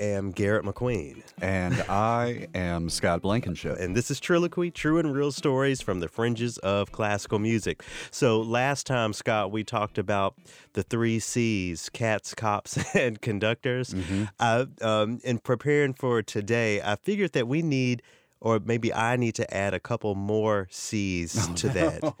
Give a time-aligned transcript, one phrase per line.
[0.00, 1.22] I am Garrett McQueen.
[1.42, 3.78] And I am Scott Blankenship.
[3.78, 7.82] And this is Triloquy, true and real stories from the fringes of classical music.
[8.10, 10.36] So, last time, Scott, we talked about
[10.72, 13.92] the three C's cats, cops, and conductors.
[13.92, 14.24] Mm-hmm.
[14.38, 18.02] Uh, um, in preparing for today, I figured that we need,
[18.40, 22.14] or maybe I need to add a couple more C's oh, to that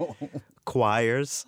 [0.66, 1.46] choirs.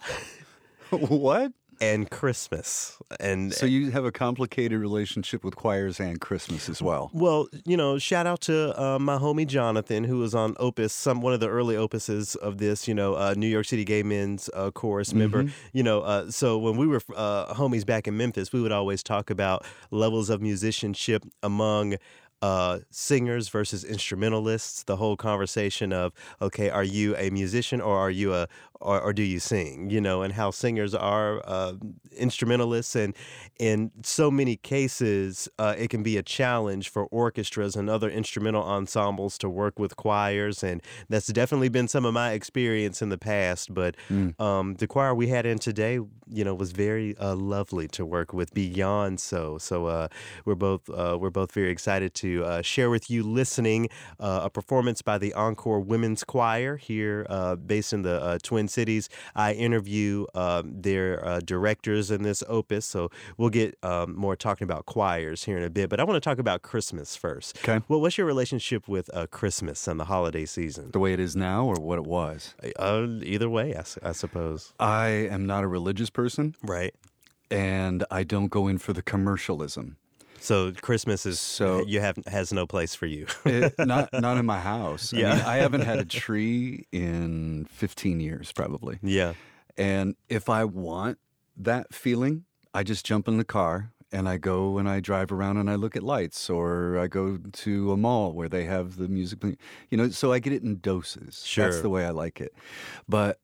[0.90, 1.52] what?
[1.82, 2.96] And Christmas.
[3.18, 7.10] And so you have a complicated relationship with choirs and Christmas as well.
[7.12, 11.20] Well, you know, shout out to uh, my homie Jonathan, who was on Opus, some
[11.20, 12.86] one of the early opuses of this.
[12.86, 15.18] You know, uh, New York City Gay Men's uh, Chorus mm-hmm.
[15.18, 15.46] member.
[15.72, 19.02] You know, uh, so when we were uh, homies back in Memphis, we would always
[19.02, 21.96] talk about levels of musicianship among
[22.42, 28.10] uh, singers versus instrumentalists, the whole conversation of, okay, are you a musician or are
[28.10, 28.48] you a,
[28.82, 29.90] or, or do you sing?
[29.90, 31.74] You know, and how singers are uh,
[32.16, 32.96] instrumentalists.
[32.96, 33.14] And
[33.58, 38.62] in so many cases, uh, it can be a challenge for orchestras and other instrumental
[38.62, 40.62] ensembles to work with choirs.
[40.62, 43.72] And that's definitely been some of my experience in the past.
[43.72, 44.38] But mm.
[44.40, 48.32] um, the choir we had in today, you know, was very uh, lovely to work
[48.32, 49.58] with beyond so.
[49.58, 50.08] So uh,
[50.44, 53.88] we're both, uh, we're both very excited to uh, share with you listening
[54.18, 58.68] uh, a performance by the Encore Women's Choir here, uh, based in the uh, Twin
[58.72, 59.08] Cities.
[59.34, 64.64] I interview um, their uh, directors in this opus, so we'll get um, more talking
[64.64, 65.90] about choirs here in a bit.
[65.90, 67.58] But I want to talk about Christmas first.
[67.58, 67.84] Okay.
[67.88, 70.90] Well, what's your relationship with Christmas and the holiday season?
[70.92, 72.54] The way it is now, or what it was?
[72.78, 74.72] either way, I, I suppose.
[74.80, 76.54] I am not a religious person.
[76.62, 76.94] Right
[77.52, 79.98] and I don't go in for the commercialism.
[80.42, 83.26] So Christmas is so you have has no place for you.
[83.44, 85.12] it, not not in my house.
[85.12, 88.98] Yeah, I, mean, I haven't had a tree in 15 years probably.
[89.02, 89.34] Yeah,
[89.76, 91.18] and if I want
[91.56, 92.44] that feeling,
[92.74, 95.76] I just jump in the car and I go and I drive around and I
[95.76, 99.38] look at lights, or I go to a mall where they have the music.
[99.90, 101.44] You know, so I get it in doses.
[101.46, 102.52] Sure, that's the way I like it.
[103.08, 103.38] But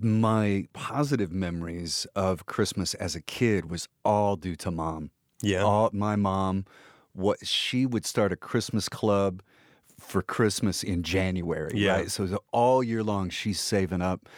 [0.00, 5.10] my positive memories of Christmas as a kid was all due to mom.
[5.42, 5.62] Yeah.
[5.62, 6.64] All, my mom,
[7.12, 9.42] what she would start a Christmas club
[9.98, 11.72] for Christmas in January.
[11.74, 11.96] Yeah.
[11.96, 12.10] Right.
[12.10, 14.28] So all year long, she's saving up.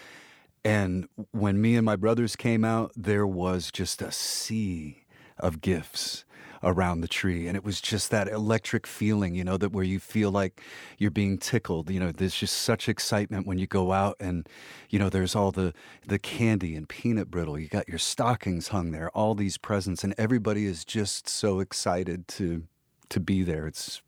[0.65, 5.05] And when me and my brothers came out, there was just a sea
[5.39, 6.25] of gifts
[6.65, 7.47] around the tree.
[7.47, 10.61] And it was just that electric feeling, you know, that where you feel like
[10.99, 11.91] you're being tickled.
[11.91, 14.49] You know, there's just such excitement when you go out and,
[14.91, 15.73] you know, there's all the,
[16.07, 17.59] the candy and peanut brittle.
[17.59, 22.29] You got your stockings hung there, all these presents, and everybody is just so excited
[22.29, 22.65] to
[23.11, 23.67] to be there.
[23.67, 24.03] It's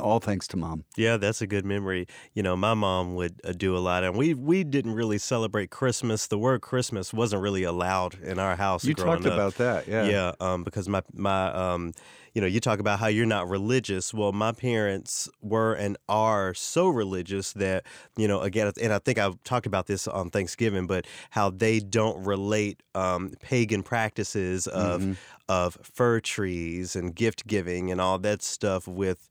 [0.00, 0.84] all thanks to mom.
[0.96, 2.06] Yeah, that's a good memory.
[2.34, 5.70] You know, my mom would uh, do a lot, and we we didn't really celebrate
[5.70, 6.26] Christmas.
[6.26, 8.84] The word Christmas wasn't really allowed in our house.
[8.84, 9.32] You talked up.
[9.32, 11.92] about that, yeah, yeah, um, because my my um,
[12.34, 14.14] you know, you talk about how you're not religious.
[14.14, 17.84] Well, my parents were and are so religious that
[18.16, 21.80] you know, again, and I think I've talked about this on Thanksgiving, but how they
[21.80, 25.12] don't relate um, pagan practices of mm-hmm.
[25.48, 29.29] of fir trees and gift giving and all that stuff with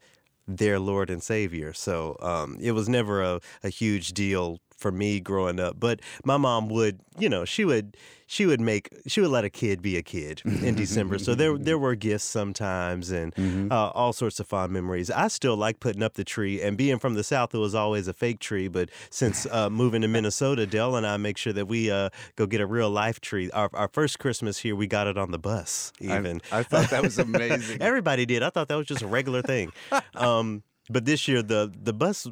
[0.58, 1.74] their Lord and Savior.
[1.74, 5.80] So um, it was never a, a huge deal for me growing up.
[5.80, 7.98] But my mom would, you know, she would
[8.28, 11.18] she would make she would let a kid be a kid in December.
[11.18, 13.72] So there there were gifts sometimes and mm-hmm.
[13.72, 15.10] uh, all sorts of fond memories.
[15.10, 18.08] I still like putting up the tree and being from the south, it was always
[18.08, 18.68] a fake tree.
[18.68, 22.46] But since uh, moving to Minnesota, Dell and I make sure that we uh, go
[22.46, 23.50] get a real life tree.
[23.52, 25.92] Our, our first Christmas here, we got it on the bus.
[26.00, 27.82] Even I, I thought that was amazing.
[27.82, 28.44] Everybody did.
[28.44, 29.72] I thought that was just a regular thing.
[30.16, 32.28] Um, but this year the the bus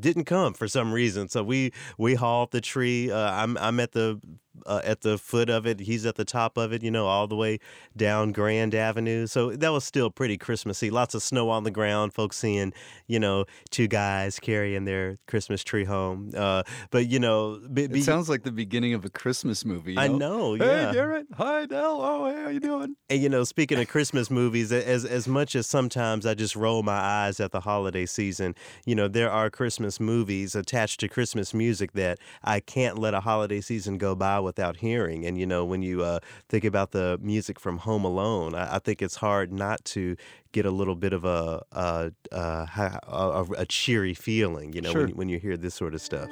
[0.00, 1.28] didn't come for some reason.
[1.28, 3.10] So we we hauled the tree.
[3.10, 4.20] Uh, I'm I'm at the
[4.70, 5.80] uh, at the foot of it.
[5.80, 6.82] He's at the top of it.
[6.82, 7.58] You know, all the way
[7.96, 9.26] down Grand Avenue.
[9.26, 10.90] So that was still pretty Christmassy.
[10.90, 12.14] Lots of snow on the ground.
[12.14, 12.72] Folks seeing
[13.08, 16.30] you know two guys carrying their Christmas tree home.
[16.36, 19.98] Uh, but you know, be, be, it sounds like the beginning of a Christmas movie.
[19.98, 20.54] I know.
[20.54, 20.86] Yeah.
[20.86, 21.26] Hey, Garrett.
[21.34, 22.00] Hi, Dell.
[22.00, 22.94] Oh, hey, how are you doing?
[23.08, 26.84] And you know, speaking of Christmas movies, as as much as sometimes I just roll
[26.84, 28.54] my eyes at the holiday season,
[28.86, 33.20] you know, there are Christmas movies attached to Christmas music that I can't let a
[33.20, 35.24] holiday season go by without hearing.
[35.24, 38.78] And, you know, when you uh, think about the music from Home Alone, I, I,
[38.78, 40.16] think it's hard not to
[40.52, 45.06] get a little bit of a, a, a, a cheery feeling, you know, sure.
[45.06, 46.30] when, when you hear this sort of stuff.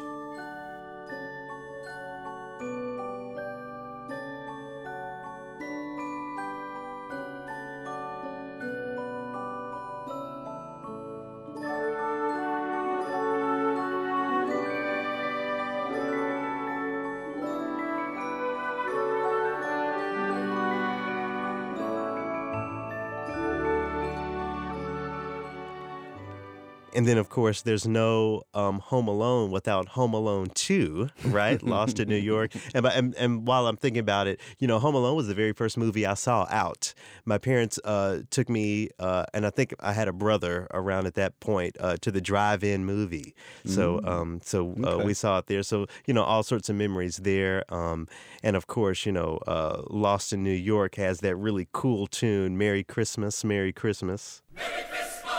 [27.09, 31.63] Then, of course, there's no um, Home Alone without Home Alone 2, right?
[31.63, 32.53] Lost in New York.
[32.75, 35.53] And, and, and while I'm thinking about it, you know, Home Alone was the very
[35.53, 36.93] first movie I saw out.
[37.25, 41.15] My parents uh, took me, uh, and I think I had a brother around at
[41.15, 43.35] that point, uh, to the drive-in movie.
[43.65, 44.09] So, mm.
[44.09, 45.05] um, so uh, okay.
[45.05, 45.63] we saw it there.
[45.63, 47.65] So, you know, all sorts of memories there.
[47.73, 48.07] Um,
[48.43, 52.59] and of course, you know, uh, Lost in New York has that really cool tune,
[52.59, 55.38] "Merry Christmas, Merry Christmas." Merry Christmas.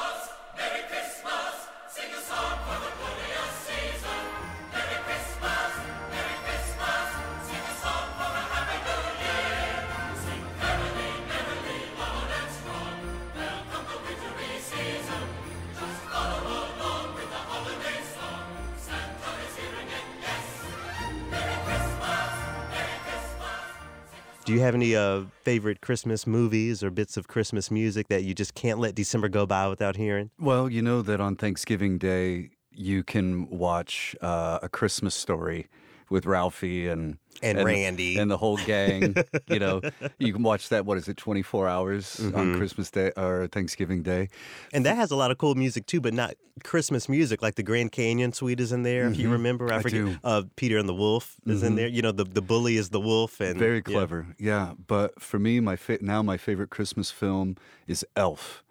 [24.50, 28.34] Do you have any uh, favorite Christmas movies or bits of Christmas music that you
[28.34, 30.32] just can't let December go by without hearing?
[30.40, 35.68] Well, you know that on Thanksgiving Day, you can watch uh, A Christmas Story
[36.10, 39.16] with Ralphie and and, and Randy and the whole gang.
[39.48, 39.82] you know,
[40.20, 40.86] you can watch that.
[40.86, 41.18] What is it?
[41.18, 42.38] Twenty four hours mm-hmm.
[42.38, 44.30] on Christmas Day or Thanksgiving Day,
[44.74, 47.42] and that has a lot of cool music too, but not Christmas music.
[47.42, 49.04] Like the Grand Canyon Suite is in there.
[49.04, 49.14] Mm-hmm.
[49.14, 49.34] If you mm-hmm.
[49.34, 50.20] remember, I, I forget.
[50.24, 51.68] Uh, Peter and the Wolf is mm-hmm.
[51.68, 51.88] in there.
[51.88, 54.28] You know, the the bully is the wolf, and very clever.
[54.38, 54.74] Yeah, yeah.
[54.88, 57.56] but for me, my fa- now my favorite Christmas film
[57.88, 58.64] is Elf.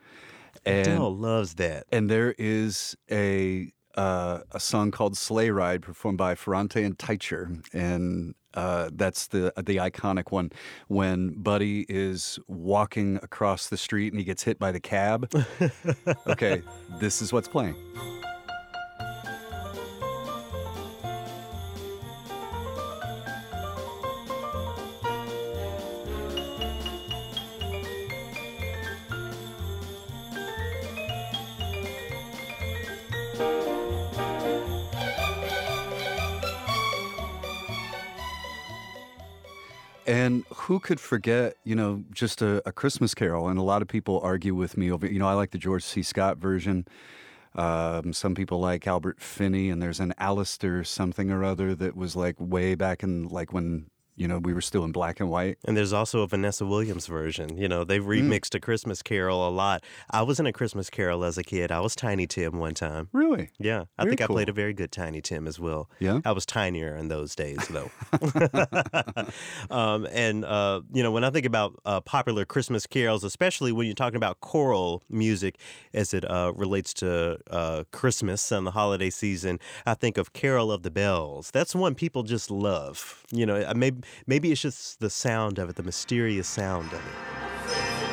[0.64, 1.86] And, Adele loves that.
[1.90, 7.64] And there is a uh, a song called "Sleigh Ride" performed by Ferrante and Teicher,
[7.72, 10.50] and uh, that's the the iconic one
[10.88, 15.30] when Buddy is walking across the street and he gets hit by the cab.
[16.26, 16.62] okay,
[17.00, 17.76] this is what's playing.
[40.08, 43.46] And who could forget, you know, just a, a, Christmas Carol?
[43.49, 45.84] And a lot of people argue with me over, you know, I like the George
[45.84, 46.02] C.
[46.02, 46.88] Scott version.
[47.55, 52.16] Um, some people like Albert Finney, and there's an Alistair something or other that was
[52.16, 55.58] like way back in like when you know, we were still in black and white.
[55.64, 57.56] And there's also a Vanessa Williams version.
[57.56, 58.28] You know, they've mm.
[58.28, 58.56] remixed mm.
[58.56, 59.84] a Christmas Carol a lot.
[60.10, 61.70] I was in a Christmas Carol as a kid.
[61.70, 63.08] I was Tiny Tim one time.
[63.12, 63.50] Really?
[63.60, 63.84] Yeah.
[63.96, 64.36] I very think cool.
[64.36, 65.88] I played a very good Tiny Tim as well.
[66.00, 66.20] Yeah.
[66.24, 67.90] I was tinier in those days, though.
[69.70, 73.86] um, and, uh, you know, when I think about uh, popular Christmas carols, especially when
[73.86, 75.58] you're talking about choral music
[75.94, 80.72] as it uh, relates to uh, Christmas and the holiday season, I think of Carol
[80.72, 81.52] of the Bells.
[81.52, 83.24] That's one people just love.
[83.30, 88.07] You know, maybe maybe it's just the sound of it, the mysterious sound of it.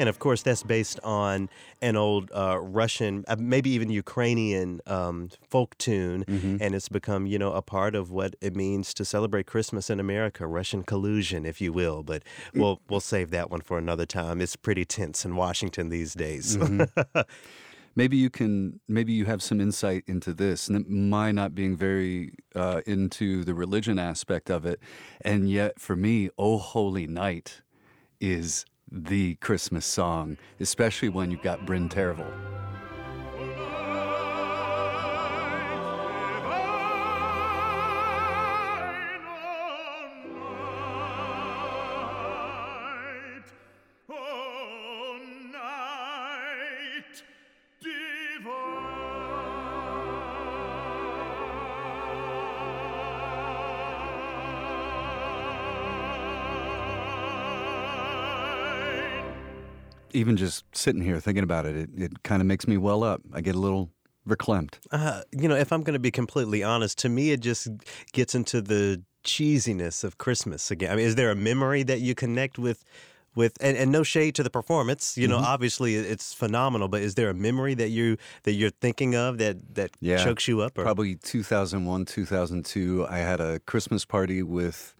[0.00, 1.50] And of course, that's based on
[1.82, 6.24] an old uh, Russian, uh, maybe even Ukrainian um, folk tune.
[6.24, 6.56] Mm-hmm.
[6.58, 10.00] And it's become, you know, a part of what it means to celebrate Christmas in
[10.00, 12.02] America, Russian collusion, if you will.
[12.02, 12.22] But
[12.54, 12.60] mm.
[12.60, 14.40] we'll, we'll save that one for another time.
[14.40, 16.56] It's pretty tense in Washington these days.
[16.56, 17.20] Mm-hmm.
[17.94, 22.32] maybe you can maybe you have some insight into this and my not being very
[22.54, 24.80] uh, into the religion aspect of it
[25.22, 27.62] and yet for me oh holy night
[28.20, 32.30] is the Christmas song, especially when you've got Bryn Terfel.
[60.12, 63.20] Even just sitting here thinking about it, it, it kind of makes me well up.
[63.32, 63.90] I get a little
[64.28, 64.78] verklempt.
[64.90, 67.68] Uh, you know, if I'm going to be completely honest, to me, it just
[68.12, 70.92] gets into the cheesiness of Christmas again.
[70.92, 72.84] I mean, is there a memory that you connect with?
[73.36, 75.36] With and, and no shade to the performance, you know.
[75.36, 75.46] Mm-hmm.
[75.46, 76.88] Obviously, it's phenomenal.
[76.88, 80.48] But is there a memory that you that you're thinking of that that yeah, chokes
[80.48, 80.76] you up?
[80.76, 80.82] Or?
[80.82, 83.06] Probably 2001, 2002.
[83.08, 84.96] I had a Christmas party with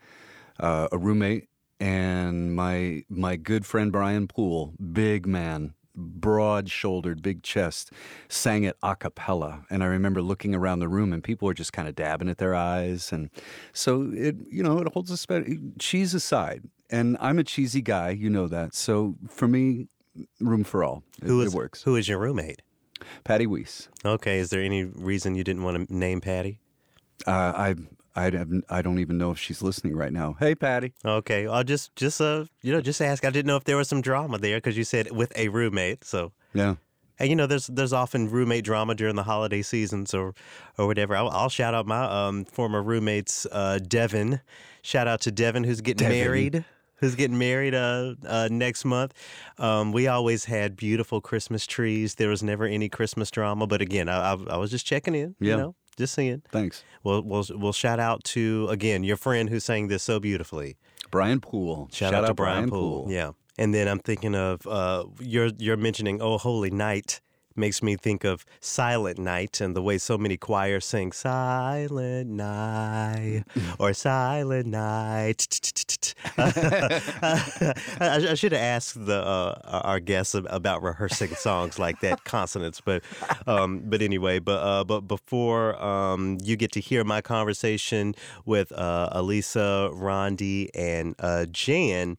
[0.60, 1.49] uh, a roommate
[1.80, 7.90] and my my good friend Brian Poole, big man, broad shouldered, big chest,
[8.28, 9.64] sang it a cappella.
[9.70, 12.38] And I remember looking around the room and people were just kind of dabbing at
[12.38, 13.12] their eyes.
[13.12, 13.30] And
[13.72, 16.64] so it, you know, it holds a special, cheese aside.
[16.90, 18.74] And I'm a cheesy guy, you know that.
[18.74, 19.86] So for me,
[20.40, 21.02] room for all.
[21.22, 21.82] It, Who is it works.
[21.82, 22.62] Who is your roommate?
[23.24, 23.88] Patty Weiss.
[24.04, 26.60] Okay, is there any reason you didn't want to name Patty?
[27.26, 27.74] Uh, I
[28.16, 28.26] I
[28.68, 30.36] I don't even know if she's listening right now.
[30.38, 30.92] Hey, Patty.
[31.04, 33.24] Okay, I'll just just uh you know just ask.
[33.24, 36.04] I didn't know if there was some drama there because you said with a roommate.
[36.04, 36.74] So Yeah.
[37.18, 40.34] and you know there's there's often roommate drama during the holiday seasons or
[40.78, 41.14] or whatever.
[41.16, 44.40] I'll, I'll shout out my um former roommates, uh, Devin.
[44.82, 46.18] Shout out to Devin who's getting Devin.
[46.24, 46.64] married.
[46.96, 49.14] Who's getting married uh, uh, next month?
[49.56, 52.16] Um, we always had beautiful Christmas trees.
[52.16, 53.66] There was never any Christmas drama.
[53.66, 55.34] But again, I, I, I was just checking in.
[55.40, 55.52] Yeah.
[55.52, 56.42] You know, just seeing.
[56.50, 56.84] Thanks.
[57.02, 60.76] We'll, we'll we'll shout out to again your friend who sang this so beautifully.
[61.10, 61.88] Brian Poole.
[61.92, 63.06] Shout, out, to Brian, Poole.
[63.08, 67.20] Yeah, and then I'm thinking of uh, you're you're mentioning Oh Holy Night
[67.60, 73.44] makes me think of Silent Night and the way so many choirs sing Silent Night
[73.78, 75.58] or Silent Night.
[76.38, 82.80] I, should have asked the uh, our guests about rehearsing songs like that, consonants.
[82.80, 83.02] But
[83.46, 88.14] um, but anyway, but uh, but before um, you get to hear my conversation
[88.46, 92.16] with uh, Elisa, Rondi, and uh, Jan.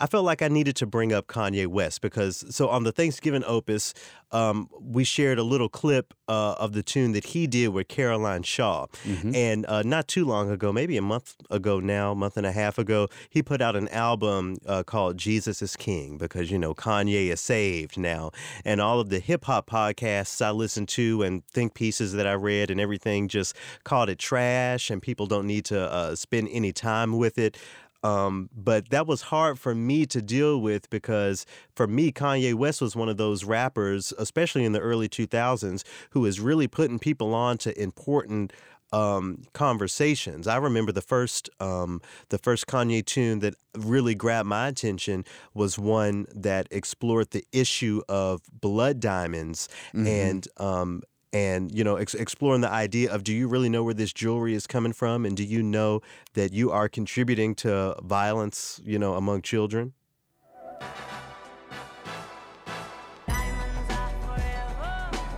[0.00, 3.42] I felt like I needed to bring up Kanye West because so on the Thanksgiving
[3.46, 3.94] opus,
[4.30, 8.42] um, we shared a little clip uh, of the tune that he did with Caroline
[8.42, 8.86] Shaw,
[9.34, 12.78] and uh, not too long ago, maybe a month ago now, month and a half
[12.78, 17.28] ago, he put out an album uh, called "Jesus Is King" because you know Kanye
[17.28, 18.30] is saved now,
[18.64, 22.34] and all of the hip hop podcasts I listen to and think pieces that I
[22.34, 26.72] read and everything just called it trash, and people don't need to uh, spend any
[26.72, 27.56] time with it.
[28.02, 32.80] Um, but that was hard for me to deal with because for me, Kanye West
[32.80, 37.34] was one of those rappers, especially in the early 2000s, who was really putting people
[37.34, 38.52] on to important
[38.92, 40.46] um, conversations.
[40.46, 42.00] I remember the first um,
[42.30, 45.24] the first Kanye tune that really grabbed my attention
[45.54, 49.68] was one that explored the issue of blood diamonds
[50.06, 51.02] and um,
[51.32, 54.54] and you know ex- exploring the idea of do you really know where this jewelry
[54.54, 55.24] is coming from?
[55.24, 56.00] And do you know
[56.34, 59.92] that you are contributing to violence you know among children?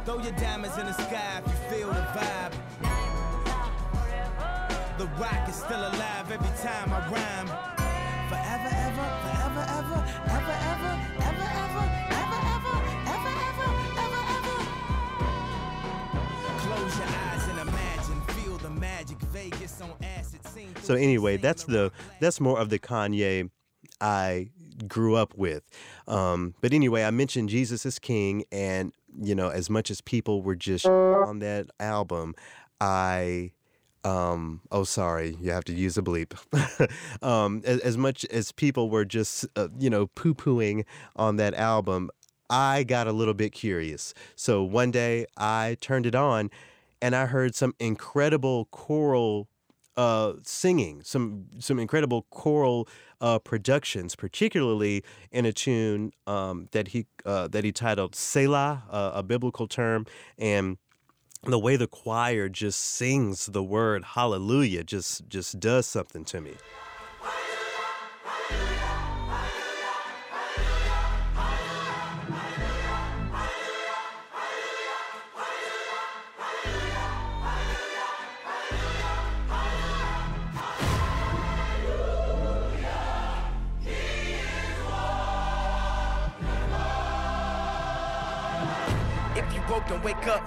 [0.04, 2.52] Throw your diamonds in the sky if you feel the vibe.
[4.99, 6.00] The rock is still alive
[20.82, 23.50] so anyway that's the that's more of the kanye
[24.00, 24.49] i
[24.88, 25.62] grew up with.
[26.08, 30.42] Um, but anyway i mentioned jesus is king and you know as much as people
[30.42, 32.34] were just on that album
[32.80, 33.52] i
[34.04, 36.32] um oh sorry you have to use a bleep.
[37.22, 40.84] Um as, as much as people were just uh, you know poo-pooing
[41.16, 42.10] on that album
[42.49, 44.14] i got a little bit curious.
[44.37, 46.50] So one day i turned it on
[47.02, 49.49] and i heard some incredible choral
[49.97, 52.88] uh, singing, some some incredible choral
[53.20, 59.12] uh, productions, particularly in a tune um, that he uh, that he titled "Selah," uh,
[59.14, 60.06] a biblical term,
[60.38, 60.78] and
[61.44, 66.54] the way the choir just sings the word "Hallelujah" just just does something to me.
[90.02, 90.42] wake up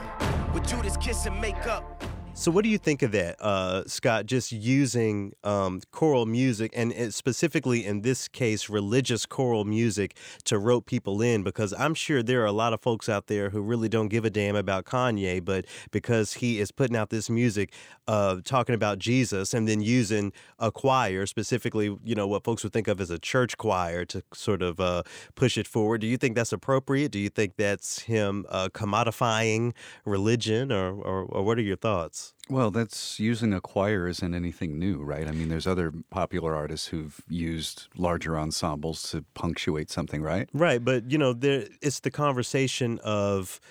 [0.54, 2.03] with Judas kissing makeup.
[2.36, 4.26] So, what do you think of that, uh, Scott?
[4.26, 10.58] Just using um, choral music, and it- specifically in this case, religious choral music to
[10.58, 13.62] rope people in, because I'm sure there are a lot of folks out there who
[13.62, 17.72] really don't give a damn about Kanye, but because he is putting out this music,
[18.08, 22.74] uh, talking about Jesus, and then using a choir, specifically, you know, what folks would
[22.74, 25.04] think of as a church choir, to sort of uh,
[25.36, 26.02] push it forward.
[26.02, 27.12] Do you think that's appropriate?
[27.12, 29.74] Do you think that's him uh, commodifying
[30.04, 32.33] religion, or, or, or what are your thoughts?
[32.50, 35.28] Well, that's using a choir isn't anything new, right?
[35.28, 40.50] I mean, there's other popular artists who've used larger ensembles to punctuate something, right?
[40.54, 43.62] Right, but you know, there it's the conversation of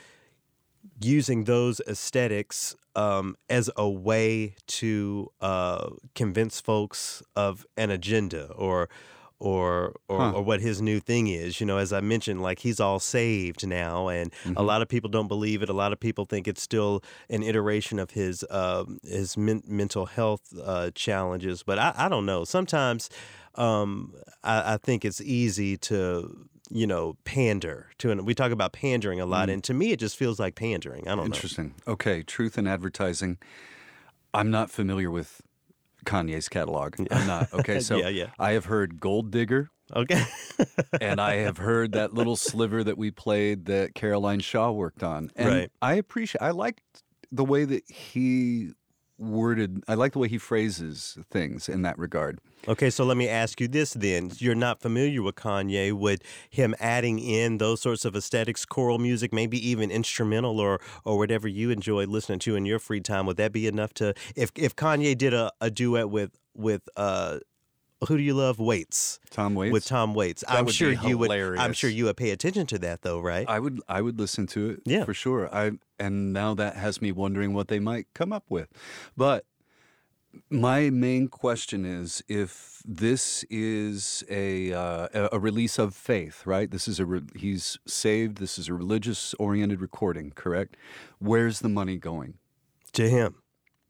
[1.00, 8.88] using those aesthetics um, as a way to uh, convince folks of an agenda or
[9.42, 10.32] or or, Huh.
[10.36, 11.60] or what his new thing is.
[11.60, 14.56] You know, as I mentioned, like he's all saved now, and Mm-hmm.
[14.56, 15.68] a lot of people don't believe it.
[15.68, 20.06] A lot of people think it's still an iteration of his um his men- mental
[20.06, 21.62] health uh, challenges.
[21.64, 22.44] But I, I don't know.
[22.44, 23.10] Sometimes
[23.56, 28.72] um, I, I think it's easy to you know pander to, and we talk about
[28.72, 31.02] pandering a lot, and to me, it just feels like pandering.
[31.08, 31.24] I don't know.
[31.34, 31.74] Interesting.
[31.86, 33.38] Okay, truth in advertising.
[34.34, 35.42] I'm not familiar with
[36.04, 36.96] Kanye's catalog.
[37.10, 37.52] I'm not.
[37.52, 38.26] Okay, so Yeah, yeah.
[38.38, 40.24] I have heard Gold Digger, Okay.
[41.00, 45.30] and I have heard that little sliver that we played that Caroline Shaw worked on.
[45.36, 45.72] And Right.
[45.82, 46.40] I appreciate.
[46.42, 46.80] I liked
[47.30, 48.72] the way that he
[49.18, 49.82] worded.
[49.88, 52.38] I like the way he phrases things in that regard.
[52.68, 54.30] Okay, so let me ask you this then.
[54.38, 55.92] You're not familiar with Kanye.
[55.92, 61.18] Would him adding in those sorts of aesthetics, choral music, maybe even instrumental or or
[61.18, 64.50] whatever you enjoy listening to in your free time, would that be enough to if
[64.56, 67.38] if Kanye did a, a duet with with uh
[68.08, 68.58] who do you love?
[68.58, 69.20] Waits.
[69.30, 69.72] Tom Waits.
[69.72, 70.42] With Tom Waits.
[70.48, 73.48] That I'm sure you would I'm sure you would pay attention to that though, right?
[73.48, 75.04] I would I would listen to it Yeah.
[75.04, 75.52] for sure.
[75.54, 78.68] I and now that has me wondering what they might come up with.
[79.16, 79.44] But
[80.50, 86.70] my main question is if this is a uh, a- release of faith, right?
[86.70, 88.38] This is a re- he's saved.
[88.38, 90.76] This is a religious oriented recording, correct?
[91.18, 92.34] Where's the money going?
[92.92, 93.36] to him.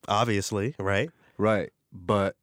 [0.09, 1.11] Obviously, right?
[1.38, 2.37] Right, but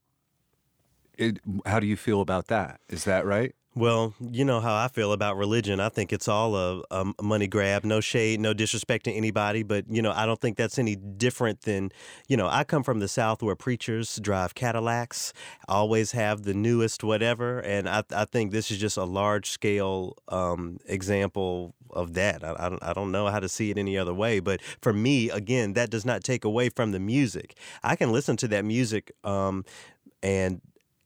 [1.17, 2.79] it, how do you feel about that?
[2.89, 3.53] Is that right?
[3.79, 5.79] Well, you know how I feel about religion.
[5.79, 7.85] I think it's all a, a money grab.
[7.85, 11.61] No shade, no disrespect to anybody, but you know I don't think that's any different
[11.61, 11.93] than
[12.27, 12.49] you know.
[12.49, 15.31] I come from the South where preachers drive Cadillacs,
[15.69, 20.17] always have the newest whatever, and I, I think this is just a large scale
[20.27, 22.43] um, example of that.
[22.43, 24.91] I, I, don't, I don't know how to see it any other way, but for
[24.91, 27.55] me, again, that does not take away from the music.
[27.81, 29.63] I can listen to that music um,
[30.21, 30.59] and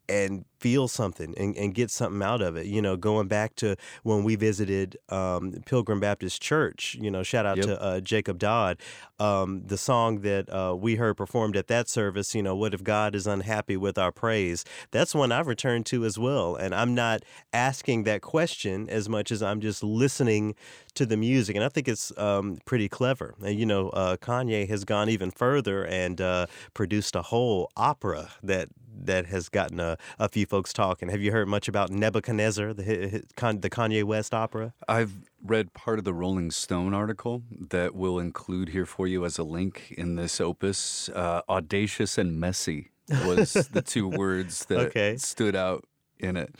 [0.09, 2.65] and feel something and, and get something out of it.
[2.67, 7.45] You know, going back to when we visited um, Pilgrim Baptist Church, you know, shout
[7.45, 7.65] out Yep.
[7.65, 8.77] to uh, Jacob Dodd.
[9.19, 12.81] Um, the song that uh, we heard performed at that service, you know, What If
[12.83, 14.63] God is Unhappy with Our Praise?
[14.91, 16.55] That's one I've returned to as well.
[16.55, 20.55] And I'm not asking that question as much as I'm just listening
[20.95, 21.55] to the music.
[21.57, 23.35] And I think it's um, pretty clever.
[23.45, 28.29] And, you know, uh, Kanye has gone even further and uh, produced a whole opera
[28.41, 28.69] that
[29.05, 31.09] that has gotten a, a few folks talking.
[31.09, 34.71] Have you heard much about Nebuchadnezzar, the, hi- hi- Con- the Kanye West opera?
[34.87, 35.11] I've
[35.43, 39.43] read part of the Rolling Stone article that we'll include here for you as a
[39.43, 41.09] link in this opus.
[41.09, 42.91] Uh, audacious and messy
[43.25, 45.17] was the two words that Okay.
[45.17, 45.85] stood out
[46.19, 46.53] in it.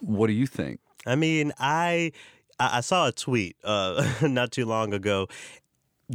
[0.00, 0.80] What do you think?
[1.06, 2.10] I mean, I
[2.58, 5.28] I I saw a tweet uh, not too long ago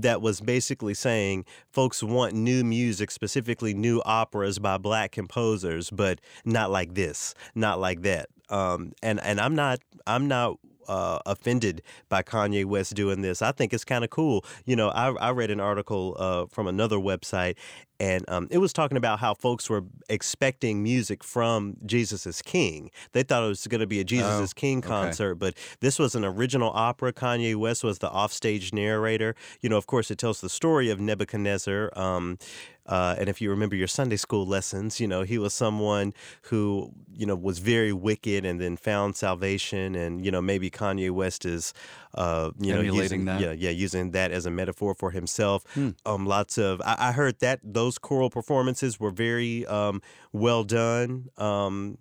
[0.01, 6.19] that was basically saying folks want new music, specifically new operas by black composers, but
[6.43, 8.29] not like this, not like that.
[8.49, 13.41] Um, and and I'm not I'm not uh, offended by Kanye West doing this.
[13.41, 14.45] I think it's kind of cool.
[14.65, 17.55] You know, I, I read an article uh, from another website,
[17.99, 22.91] and um, it was talking about how folks were expecting music from Jesus is King.
[23.13, 24.87] They thought it was going to be a Jesus Oh, is King okay.
[24.87, 27.13] concert, but this was an original opera.
[27.13, 29.35] Kanye West was the offstage narrator.
[29.61, 31.91] You know, of course, it tells the story of Nebuchadnezzar.
[31.97, 32.37] Um,
[32.85, 36.91] uh, and if you remember your Sunday school lessons, you know, he was someone who,
[37.13, 39.95] you know, was very wicked and then found salvation.
[39.95, 41.73] And, you know, maybe Kanye West is,
[42.13, 43.41] uh, you know, using, that.
[43.41, 45.63] Yeah, yeah, using that as a metaphor for himself.
[46.05, 51.29] Um, lots of, I, I heard that those choral performances were very um, well done.
[51.37, 51.97] Um,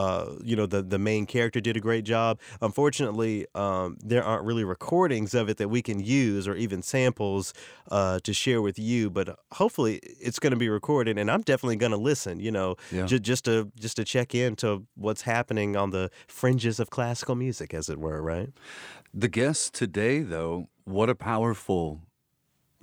[0.00, 2.32] uh, you know the the main character did a great job.
[2.60, 7.44] Unfortunately, um, there aren't really recordings of it that we can use or even samples
[7.90, 9.10] uh, to share with you.
[9.10, 9.26] But
[9.60, 9.94] hopefully,
[10.26, 12.34] it's going to be recorded, and I'm definitely going to listen.
[12.46, 13.06] You know, Yeah.
[13.10, 13.54] ju- just to
[13.84, 18.20] just to check into what's happening on the fringes of classical music, as it were.
[18.32, 18.50] Right?
[19.14, 22.02] The guests today, though, what a powerful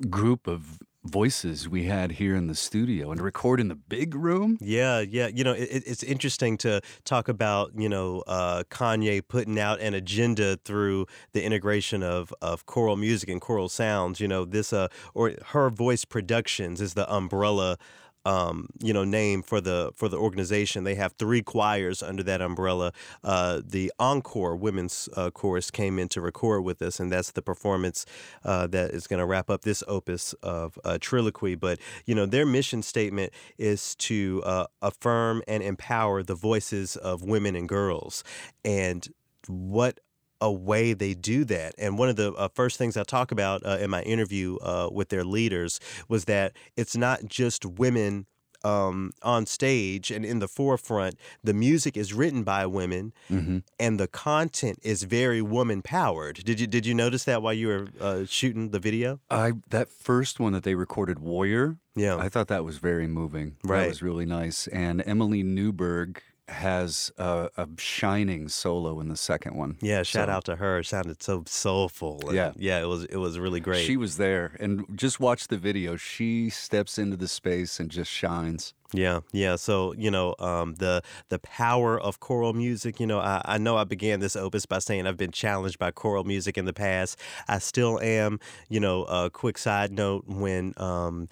[0.10, 4.58] group of voices we had here in the studio and record in the big room.
[4.62, 5.28] Yeah, yeah.
[5.28, 9.80] You know, it, it- it's interesting to talk about, you know, uh, Kanye putting out
[9.82, 14.20] an agenda through the integration of, of choral music and choral sounds.
[14.20, 17.78] You know, this, uh, or her voice productions is the umbrella.
[18.26, 20.84] Um, you know, name for the for the organization.
[20.84, 22.94] They have three choirs under that umbrella.
[23.24, 27.42] Uh, the Encore Women's uh, Chorus came in to record with us, and that's the
[27.42, 28.06] performance
[28.44, 31.60] uh, that is going to wrap up this opus of uh, Triloquy.
[31.60, 37.24] But you know, their mission statement is to uh, affirm and empower the voices of
[37.24, 38.24] women and girls,
[38.64, 39.08] and
[39.48, 40.00] what
[40.44, 41.74] a way they do that.
[41.78, 44.90] And one of the uh, first things I talk about uh, in my interview uh,
[44.92, 45.80] with their leaders
[46.10, 48.26] was that it's not just women
[48.66, 53.58] um, on stage and in the forefront, the music is written by women, Mm-hmm.
[53.78, 56.36] and the content is very woman powered.
[56.46, 59.20] Did you did you notice that while you were uh, shooting the video?
[59.30, 61.78] I that first one that they recorded, Warrior.
[61.96, 62.16] Yeah.
[62.18, 63.58] I thought that was very moving.
[63.66, 63.82] Right.
[63.82, 64.68] That was really nice.
[64.68, 69.78] And Emily Newberg has a, a shining solo in the second one.
[69.82, 70.80] Yeah, shout So out to her.
[70.80, 72.22] It sounded so soulful.
[72.28, 72.52] and Yeah.
[72.58, 73.86] yeah, it was it was really great.
[73.86, 75.96] She was there, and just watch the video.
[75.96, 78.74] She steps into the space and just shines.
[78.92, 79.56] Yeah, yeah.
[79.56, 83.00] So you know, um, the the power of choral music.
[83.00, 85.92] You know, I, I know I began this opus by saying I've been challenged by
[85.92, 87.18] choral music in the past.
[87.48, 88.40] I still am.
[88.70, 91.28] You know, a quick side note when um,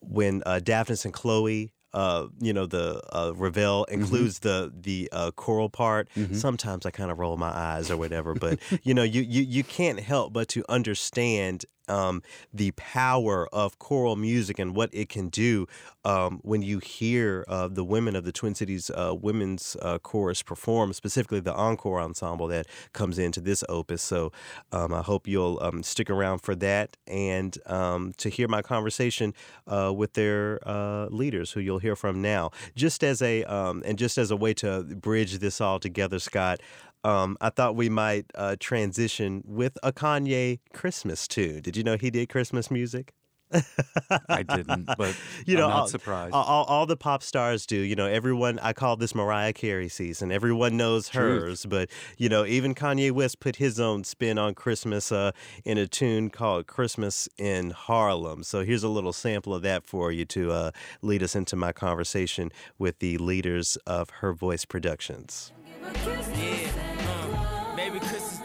[0.00, 1.72] when uh, Daphnis and Chloe.
[1.96, 6.08] Uh, you know the uh, Ravel includes the the uh, choral part.
[6.34, 9.64] Sometimes I kind of roll my eyes or whatever, but you know you, you you
[9.64, 12.22] can't help but to understand um,
[12.52, 15.66] the power of choral music and what it can do
[16.04, 20.42] um, when you hear uh, the women of the Twin Cities uh, Women's uh, Chorus
[20.42, 24.02] perform, specifically the encore ensemble that comes into this opus.
[24.02, 24.32] So
[24.72, 29.34] um, I hope you'll um, stick around for that and um, to hear my conversation
[29.66, 32.50] uh, with their uh, leaders, who you'll hear from now.
[32.74, 36.60] Just as a um, and just as a way to bridge this all together, Scott.
[37.06, 41.60] Um, I thought we might uh, transition with a Kanye Christmas tune.
[41.60, 43.14] Did you know he did Christmas music?
[44.28, 45.16] I didn't, but
[45.46, 46.34] You know, I'm not all, surprised.
[46.34, 47.76] All, all, all the pop stars do.
[47.76, 48.58] You know, everyone.
[48.58, 50.32] I call this Mariah Carey season.
[50.32, 51.42] Everyone knows Truth.
[51.42, 55.30] hers, but you know, even Kanye West put his own spin on Christmas uh,
[55.64, 60.10] in a tune called "Christmas in Harlem." So here's a little sample of that for
[60.10, 60.70] you to uh,
[61.02, 65.52] lead us into my conversation with the leaders of Her Voice Productions.
[66.34, 66.65] Yeah,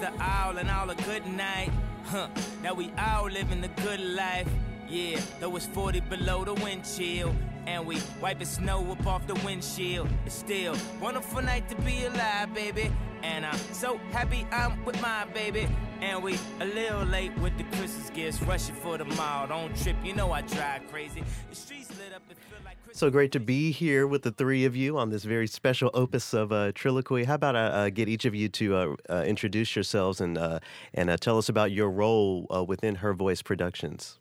[0.02, 1.70] To all and all a good night.
[2.06, 2.28] Huh,
[2.64, 4.48] now we all living the good life.
[4.92, 7.34] Yeah, though it's 40 below the wind chill.
[7.66, 10.10] And we wiping snow up off the windshield.
[10.26, 12.92] It's still wonderful night to be alive, baby.
[13.24, 15.70] And I'm so happy I'm with my baby.
[16.02, 19.48] And we a little late with the Christmas gifts, rushing for the mall.
[19.48, 21.24] Don't trip, you know I drive crazy.
[21.50, 23.00] The streets lit up, it feel like Christmas.
[23.00, 26.34] So great to be here with the three of you on this very special opus
[26.34, 27.24] of uh, Triloquy.
[27.24, 30.60] How about I uh, get each of you to uh, uh, introduce yourselves and uh,
[30.94, 34.18] and uh, tell us about your role uh, within Her Voice Productions.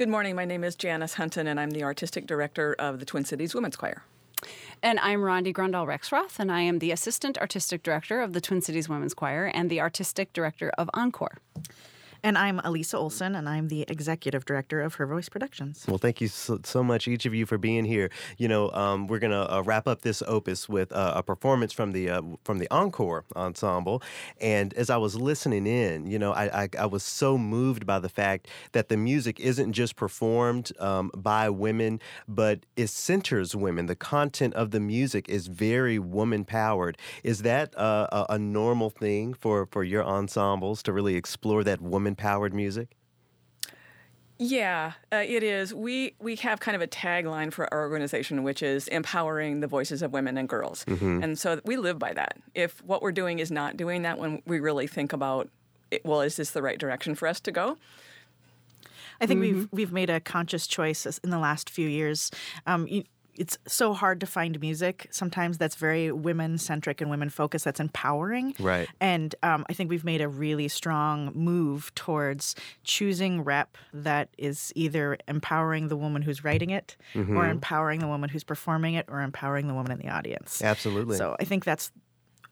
[0.00, 0.34] Good morning.
[0.34, 3.76] My name is Janice Hunton, and I'm the artistic director of the Twin Cities Women's
[3.76, 4.02] Choir.
[4.82, 8.62] And I'm Rondi Grundall Rexroth, and I am the assistant artistic director of the Twin
[8.62, 11.36] Cities Women's Choir and the artistic director of Encore.
[12.22, 15.84] And I'm Elisa Olson, and I'm the executive director of Her Voice Productions.
[15.88, 18.10] Well, thank you so, so much, each of you, for being here.
[18.36, 21.92] You know, um, we're gonna uh, wrap up this opus with uh, a performance from
[21.92, 24.02] the uh, from the encore ensemble.
[24.40, 27.98] And as I was listening in, you know, I, I, I was so moved by
[27.98, 33.86] the fact that the music isn't just performed um, by women, but it centers women.
[33.86, 36.98] The content of the music is very woman powered.
[37.24, 41.80] Is that uh, a, a normal thing for for your ensembles to really explore that
[41.80, 42.96] woman powered music?
[44.42, 45.74] Yeah, uh, it is.
[45.74, 50.00] We we have kind of a tagline for our organization, which is empowering the voices
[50.00, 50.84] of women and girls,
[51.22, 52.38] and so we live by that.
[52.54, 55.50] If what we're doing is not doing that, when we really think about,
[55.90, 57.76] it, well, is this the right direction for us to go?
[59.20, 62.30] I think we've we've made a conscious choice in the last few years.
[62.66, 63.04] Um, you,
[63.40, 67.80] it's so hard to find music sometimes that's very women centric and women focused that's
[67.80, 68.86] empowering Right.
[69.00, 74.72] and um, i think we've made a really strong move towards choosing rep that is
[74.76, 79.22] either empowering the woman who's writing it or empowering the woman who's performing it or
[79.22, 81.16] empowering the woman in the audience Absolutely.
[81.16, 81.90] so i think that's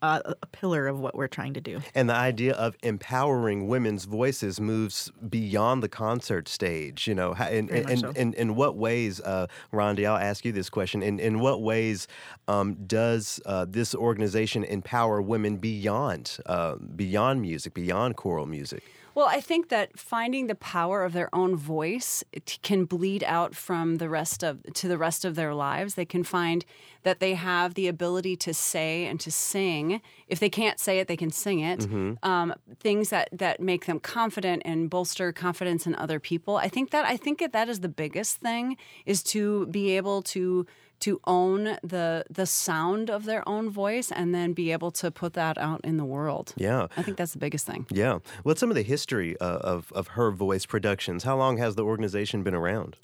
[0.03, 4.05] uh, a pillar of what we're trying to do And the idea of empowering women's
[4.05, 7.07] voices moves beyond the concert stage.
[7.07, 8.11] You know, in in, so.
[8.11, 10.07] in, in what ways, uh, Rondi?
[10.07, 11.03] I'll ask you this question.
[11.03, 12.09] In in what ways
[12.47, 18.85] um, does uh, this organization empower women beyond uh, beyond music, beyond choral music?
[19.19, 22.23] Well, I think that finding the power of their own voice
[22.63, 25.97] can bleed out from the rest of to the rest of their lives.
[25.97, 26.65] They can find
[27.03, 30.01] that they have the ability to say and to sing.
[30.29, 31.85] If they can't say it, they can sing it.
[32.23, 36.57] Um, things that that make them confident and bolster confidence in other people.
[36.57, 40.23] I think that I think that that is the biggest thing is to be able
[40.35, 40.65] to
[41.01, 45.35] to own the the sound of their own voice and then be able to put
[45.35, 46.55] that out in the world.
[46.57, 46.89] Yeah.
[46.97, 47.87] I think that's the biggest thing.
[47.91, 48.19] Yeah.
[48.43, 51.25] What's some of the history uh, of of her voice productions?
[51.25, 52.97] How long has the organization been around?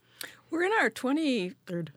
[0.51, 1.89] We're in our 23rd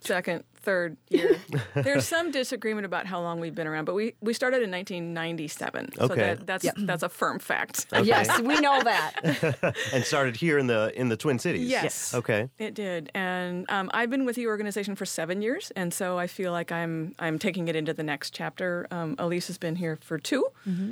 [0.00, 1.36] second, third year.
[1.74, 5.92] There's some disagreement about how long we've been around, but we, we started in 1997.
[5.96, 6.14] So Okay.
[6.34, 7.86] that, that's that's a firm fact.
[8.04, 9.74] Yes, we know that.
[9.92, 11.68] and started here in the in the Twin Cities.
[11.70, 12.14] Yes.
[12.14, 12.48] Okay.
[12.58, 16.26] It did, and um, I've been with the organization for seven years, and so I
[16.26, 18.86] feel like I'm I'm taking it into the next chapter.
[18.90, 20.46] Um, Elise has been here for 2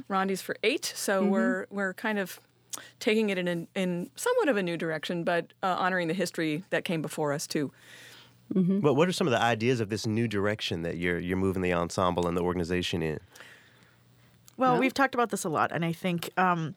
[0.08, 2.40] Rondi's for eight, so we're we're kind of
[3.00, 6.64] taking it in in, in somewhat of a new direction, but uh, honoring the history
[6.70, 7.70] that came before us too.
[8.52, 11.62] But what are some of the ideas of this new direction that you're you're moving
[11.62, 13.18] the ensemble and the organization in?
[14.56, 16.30] Well, we've talked about this a lot, and I think.
[16.36, 16.74] Um,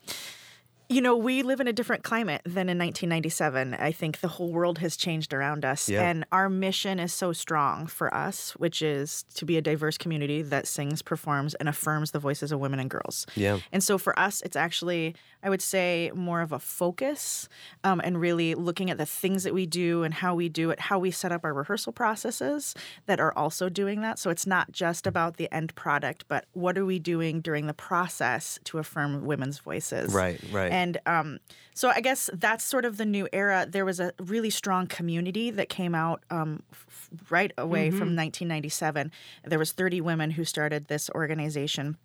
[0.88, 3.74] you know, we live in a different climate than in 1997.
[3.74, 5.90] I think the whole world has changed around us.
[5.90, 6.08] Yeah.
[6.08, 10.44] And our mission is so strong for us, which is to be a diverse community
[10.44, 13.26] that sings, performs, and affirms the voices of women and girls.
[13.36, 13.60] Yeah.
[13.72, 17.50] And so for us, it's actually, I would say, more of a focus
[17.84, 20.80] um, and really looking at the things that we do and how we do it,
[20.80, 22.76] how we set up our rehearsal processes
[23.08, 24.20] that are also doing that.
[24.20, 27.74] So it's not just about the end product, but what are we doing during the
[27.74, 30.14] process to affirm women's voices?
[30.14, 30.72] Right, right.
[30.72, 30.75] And
[31.06, 31.40] um,
[31.74, 33.66] so I guess that's sort of the new era.
[33.70, 39.12] There was a really strong community that came out um, f- right away from 1997.
[39.44, 41.98] There was 30 women who started this organization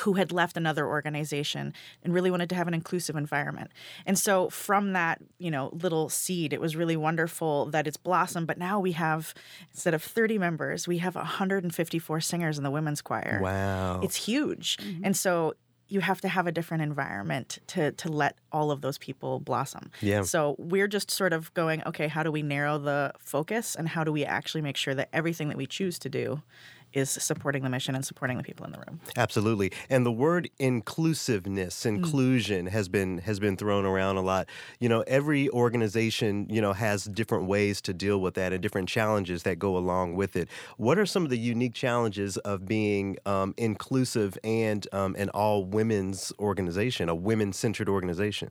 [0.00, 3.70] who had left another organization and really wanted to have an inclusive environment.
[4.06, 8.46] And so from that, you know, little seed, it was really wonderful that it's blossomed,
[8.46, 9.34] but now we have
[9.72, 13.38] instead of 30 members, we have 154 singers in the women's choir.
[13.42, 14.00] Wow.
[14.02, 14.78] It's huge.
[15.02, 15.54] And so
[15.92, 19.90] you have to have a different environment to to let all of those people blossom.
[20.00, 20.22] Yeah.
[20.22, 24.02] So we're just sort of going, okay, how do we narrow the focus and how
[24.02, 26.42] do we actually make sure that everything that we choose to do
[26.92, 29.00] is supporting the mission and supporting the people in the room.
[29.16, 29.72] Absolutely.
[29.90, 31.86] And the word inclusiveness, Mm.
[31.96, 34.48] inclusion has been has been thrown around a lot.
[34.80, 38.88] You know, every organization, you know, has different ways to deal with that and different
[38.88, 40.48] challenges that go along with it.
[40.76, 45.64] What are some of the unique challenges of being um, inclusive and um, an all
[45.64, 48.50] women's organization, a women centered organization?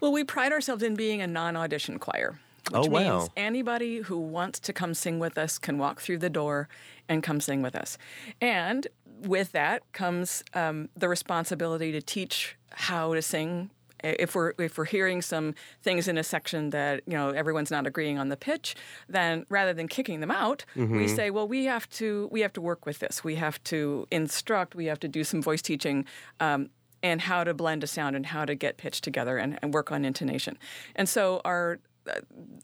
[0.00, 2.38] Well, we pride ourselves in being a non-audition choir.
[2.70, 3.18] Which Oh, wow.
[3.18, 6.68] means anybody who wants to come sing with us can walk through the door
[7.08, 7.98] and come sing with us.
[8.40, 8.86] And
[9.20, 13.70] with that comes um, the responsibility to teach how to sing.
[14.02, 17.86] If we're if we're hearing some things in a section that you know everyone's not
[17.86, 18.74] agreeing on the pitch,
[19.08, 22.60] then rather than kicking them out, we say, well, we have to we have to
[22.60, 23.24] work with this.
[23.24, 24.74] We have to instruct.
[24.74, 26.04] We have to do some voice teaching.
[26.40, 26.68] Um,
[27.02, 29.92] and how to blend a sound and how to get pitch together and, and work
[29.92, 30.56] on intonation.
[30.96, 31.78] And so our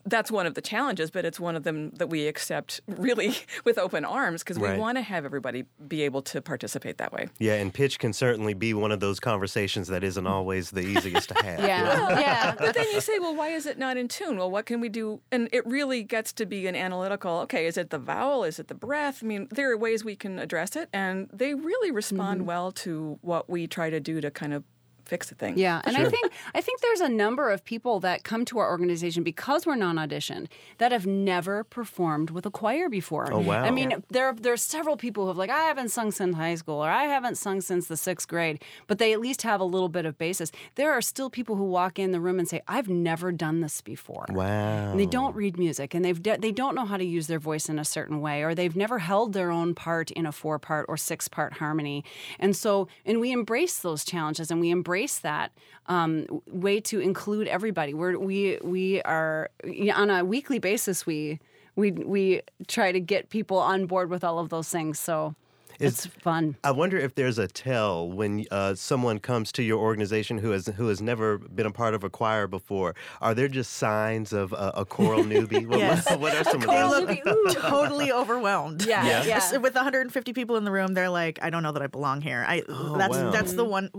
[0.05, 3.77] that's one of the challenges, but it's one of them that we accept really with
[3.77, 4.73] open arms because Right.
[4.73, 7.29] we want to have everybody be able to participate that way.
[7.39, 11.29] Yeah, and pitch can certainly be one of those conversations that isn't always the easiest
[11.29, 11.59] to have.
[11.59, 12.19] Yeah.
[12.19, 12.55] yeah.
[12.61, 14.37] But then you say, well, why is it not in tune?
[14.37, 15.21] Well, what can we do?
[15.31, 17.39] And it really gets to be an analytical.
[17.39, 18.43] Okay, is it the vowel?
[18.43, 19.19] Is it the breath?
[19.23, 22.47] I mean, there are ways we can address it, and they really respond mm-hmm.
[22.47, 24.63] well to what we try to do to kind of
[25.11, 25.57] fix the thing.
[25.57, 28.69] Yeah, and I think I think there's a number of people that come to our
[28.71, 30.47] organization because we're non-auditioned
[30.77, 33.27] that have never performed with a choir before.
[33.31, 33.61] Oh, wow.
[33.61, 36.79] I mean, there there's several people who have like I haven't sung since high school
[36.85, 39.89] or I haven't sung since the sixth grade, but they at least have a little
[39.89, 40.49] bit of basis.
[40.75, 43.81] There are still people who walk in the room and say I've never done this
[43.81, 44.27] before.
[44.29, 44.91] Wow.
[44.91, 47.43] And they don't read music, and they've de- they don't know how to use their
[47.51, 50.57] voice in a certain way, or they've never held their own part in a four
[50.57, 52.05] part or six part harmony.
[52.39, 55.51] And so, and we embrace those challenges, and we embrace that
[55.87, 57.93] um, way to include everybody.
[57.93, 59.49] We're, we we are
[59.95, 61.05] on a weekly basis.
[61.05, 61.39] We
[61.75, 64.99] we we try to get people on board with all of those things.
[64.99, 65.35] So.
[65.79, 66.55] it's fun.
[66.63, 70.67] I wonder if there's a tell when uh, someone comes to your organization who has
[70.67, 72.93] who has never been a part of a choir before.
[73.19, 75.65] Are there just signs of uh, a choral newbie?
[75.71, 76.05] What, Yes.
[76.17, 77.25] what are some of They those?
[77.25, 78.85] look totally overwhelmed.
[78.91, 79.41] Yeah, Yeah.
[79.51, 79.57] yeah.
[79.57, 82.45] With 150 people in the room, they're like, I don't know that I belong here.
[82.47, 83.31] I that's wow.
[83.31, 83.89] that's the one.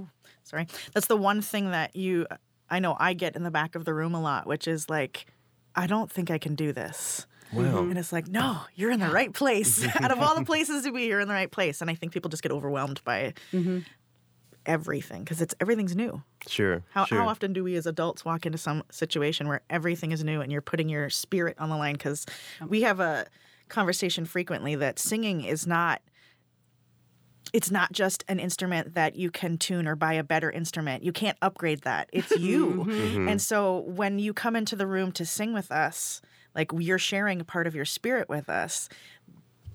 [0.42, 2.26] Ooh, sorry, that's the one thing that you.
[2.70, 5.26] I know I get in the back of the room a lot, which is like,
[5.74, 7.26] I don't think I can do this.
[7.52, 7.62] Wow.
[7.62, 7.90] Mm-hmm.
[7.90, 9.86] And it's like, no, you're in the right place.
[10.00, 11.80] Out of all the places to be, you're in the right place.
[11.80, 13.80] And I think people just get overwhelmed by mm-hmm.
[14.64, 16.22] everything because it's everything's new.
[16.46, 16.82] Sure.
[16.90, 17.18] How, sure.
[17.18, 20.50] how often do we as adults walk into some situation where everything is new and
[20.50, 21.94] you're putting your spirit on the line?
[21.94, 22.24] Because
[22.66, 23.26] we have a
[23.68, 26.00] conversation frequently that singing is not.
[27.52, 31.02] It's not just an instrument that you can tune or buy a better instrument.
[31.02, 32.08] You can't upgrade that.
[32.12, 32.68] It's you.
[32.68, 32.90] Mm-hmm.
[32.90, 33.28] Mm-hmm.
[33.28, 36.22] And so when you come into the room to sing with us,
[36.54, 38.88] like you're sharing a part of your spirit with us,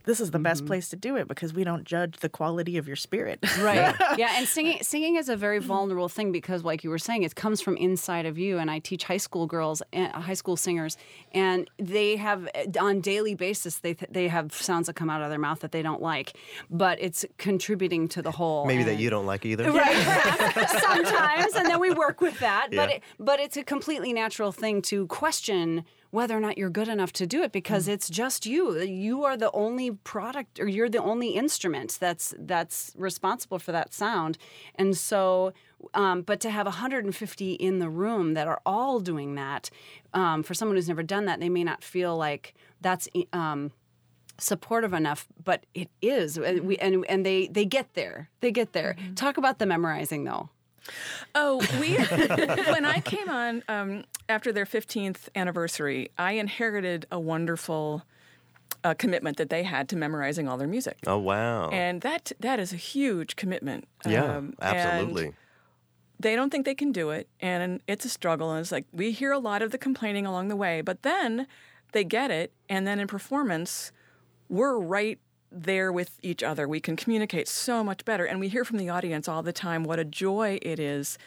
[0.08, 0.68] this is the best Mm-hmm.
[0.74, 3.38] place to do it because we don't judge the quality of your spirit.
[3.60, 3.94] Right.
[4.18, 7.36] yeah, and singing singing is a very vulnerable thing because like you were saying it
[7.36, 10.98] comes from inside of you and I teach high school girls and high school singers
[11.34, 12.48] and they have
[12.80, 15.82] on daily basis they they have sounds that come out of their mouth that they
[15.84, 16.30] don't like,
[16.70, 18.66] but it's contributing to the whole.
[18.66, 19.72] Maybe that you don't like either.
[19.72, 22.68] Right, sometimes, and then we work with that.
[22.72, 22.96] But Yeah.
[22.96, 27.12] it, but it's a completely natural thing to question whether or not you're good enough
[27.14, 28.80] to do it because it's just you.
[28.80, 33.94] You are the only product, or you're the only instrument that's that's responsible for that
[33.94, 34.38] sound.
[34.76, 35.54] And so,
[35.94, 39.70] um, but to have 150 in the room that are all doing that,
[40.14, 43.08] um, for someone who's never done that, they may not feel like that's.
[43.34, 43.72] Um,
[44.40, 48.72] supportive enough but it is and we and, and they they get there they get
[48.72, 50.48] there talk about the memorizing though
[51.36, 51.96] Oh, we
[52.72, 58.04] when I came on um, after their 15th anniversary, I inherited a wonderful
[58.84, 61.70] uh, commitment that they had to memorizing all their music, Oh wow.
[61.70, 63.88] and that that is a huge commitment.
[64.06, 65.34] yeah, Um, absolutely.
[66.20, 68.52] they don't think they can do it, and it's a struggle.
[68.52, 71.48] And it's like we hear a lot of the complaining along the way, but then
[71.92, 73.92] they get it, and then in performance,
[74.50, 75.20] we're right
[75.52, 76.68] there with each other.
[76.68, 79.84] We can communicate so much better, and we hear from the audience all the time
[79.84, 81.18] what a joy it is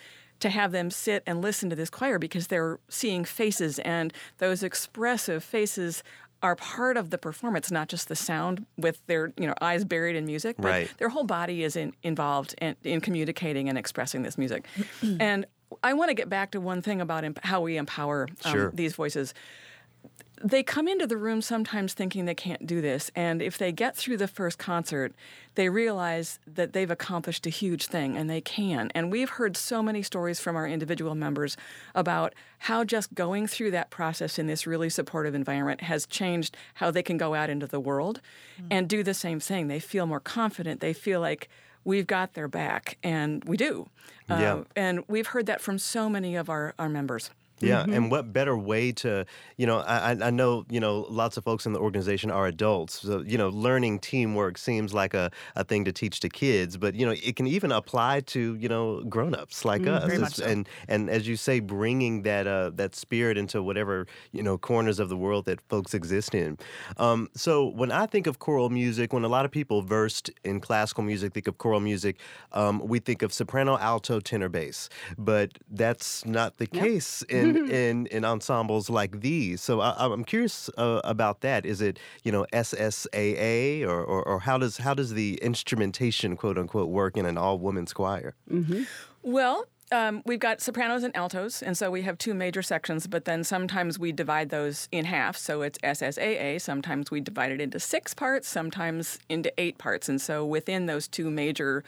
[0.40, 4.62] to have them sit and listen to this choir because they're seeing faces, and those
[4.62, 6.02] expressive faces
[6.42, 10.16] are part of the performance, not just the sound with their you know eyes buried
[10.16, 10.94] in music, but Right.
[10.98, 14.64] their whole body is in, involved in, in communicating and expressing this music.
[15.20, 15.44] and
[15.82, 18.70] I want to get back to one thing about emp- how we empower um, Sure.
[18.72, 19.34] these voices.
[20.42, 23.94] They come into the room sometimes thinking they can't do this, and if they get
[23.94, 25.12] through the first concert,
[25.54, 28.90] they realize that they've accomplished a huge thing and they can.
[28.94, 31.56] And we've heard so many stories from our individual members
[31.94, 36.90] about how just going through that process in this really supportive environment has changed how
[36.90, 38.20] they can go out into the world
[38.70, 39.68] and do the same thing.
[39.68, 40.80] They feel more confident.
[40.80, 41.48] They feel like
[41.84, 43.88] we've got their back, and we do.
[44.28, 44.54] Yeah.
[44.54, 47.30] Uh, and we've heard that from so many of our, our members.
[47.60, 47.92] Yeah, Mm-hmm.
[47.94, 51.66] and what better way to, you know, I, I- know, you know, lots of folks
[51.66, 53.00] in the organization are adults.
[53.00, 56.94] So, you know, learning teamwork seems like a, a thing to teach to kids, but,
[56.94, 60.10] you know, it can even apply to, you know, grown-ups like us.
[60.10, 60.44] Mm, much so.
[60.46, 64.98] And and as you say, bringing that uh, that spirit into whatever, you know, corners
[65.00, 66.56] of the world that folks exist in.
[66.96, 70.60] Um, so when I think of choral music, when a lot of people versed in
[70.60, 72.16] classical music think of choral music,
[72.52, 74.88] um, we think of soprano, alto, tenor, bass.
[75.18, 79.60] But that's not the case in, in in ensembles like these.
[79.60, 81.66] So I, I'm curious uh, about that.
[81.66, 86.58] Is it you know SSAA or, or or how does how does the instrumentation quote
[86.58, 88.34] unquote work in an all women's choir?
[89.22, 93.24] Well, um, we've got sopranos and altos, and so we have two major sections, but
[93.24, 95.36] then sometimes we divide those in half.
[95.36, 96.60] So it's SSAA.
[96.60, 100.08] Sometimes we divide it into six parts, sometimes into eight parts.
[100.08, 101.82] And so within those two major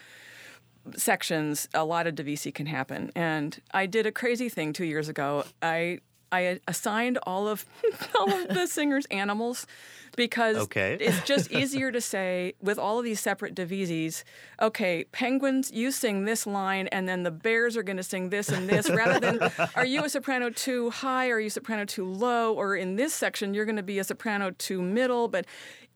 [0.95, 3.11] sections, a lot of divisi can happen.
[3.15, 5.45] And I did a crazy thing two years ago.
[5.61, 5.99] I
[6.31, 7.65] I assigned all of
[8.15, 9.67] all of the singers animals
[10.15, 10.97] because Okay.
[10.99, 14.25] it's just easier to say with all of these separate divises.
[14.59, 18.49] Okay, penguins, you sing this line, and then the bears are going to sing this
[18.49, 18.89] and this.
[18.89, 21.29] Rather than, are you a soprano too high?
[21.29, 22.53] Or are you soprano too low?
[22.53, 25.27] Or in this section, you're going to be a soprano too middle.
[25.27, 25.45] But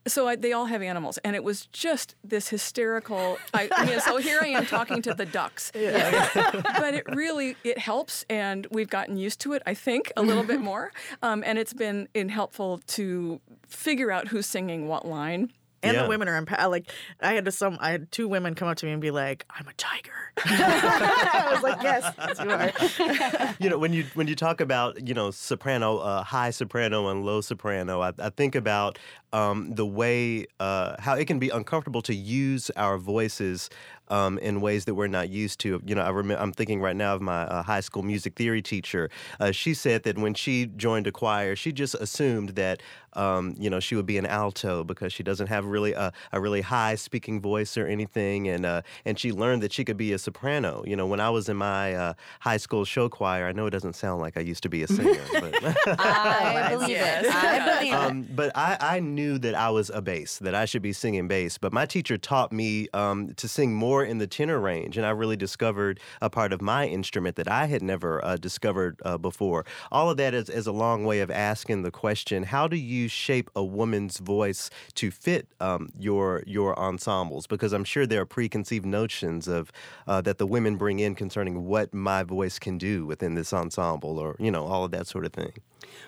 [0.07, 3.37] so I, they all have animals, and it was just this hysterical.
[3.53, 7.77] I, I mean, so here I am talking to the ducks, but it really it
[7.77, 9.61] helps, and we've gotten used to it.
[9.65, 10.91] I think a little bit more,
[11.21, 15.51] um, and it's been in helpful to figure out who's singing what line.
[15.87, 16.03] And Yeah.
[16.03, 16.69] the women are empowered.
[16.71, 19.11] Like I had to some, I had two women come up to me and be
[19.11, 20.11] like, "I'm a tiger."
[20.45, 25.07] I was like, "Yes, yes, you are." you know when you when you talk about
[25.07, 28.99] you know soprano uh, high soprano and low soprano i, I think about
[29.33, 33.69] um, the way uh, how it can be uncomfortable to use our voices
[34.07, 36.95] um, in ways that we're not used to you know I remember I'm thinking right
[36.95, 40.67] now of my uh, high school music theory teacher uh, she said that when she
[40.67, 42.81] joined a choir she just assumed that
[43.17, 46.39] um, you know she would be an alto because she doesn't have really a, a
[46.39, 50.13] really high speaking voice or anything and uh, and she learned that she could be
[50.13, 53.51] a soprano you know when I was in my uh, high school show choir I
[53.51, 57.25] know it doesn't sound like I used to be a singer but I believe yes.
[57.25, 57.33] it.
[57.33, 57.95] I believe it.
[57.95, 61.27] um, but I, I knew that I was a bass, that I should be singing
[61.27, 61.57] bass.
[61.57, 65.11] But my teacher taught me um, to sing more in the tenor range, and I
[65.11, 69.65] really discovered a part of my instrument that I had never uh, discovered uh, before.
[69.91, 73.06] All of that is, is a long way of asking the question: How do you
[73.07, 77.47] shape a woman's voice to fit um, your your ensembles?
[77.47, 79.71] Because I'm sure there are preconceived notions of
[80.07, 84.19] uh, that the women bring in concerning what my voice can do within this ensemble,
[84.19, 85.53] or you know, all of that sort of thing.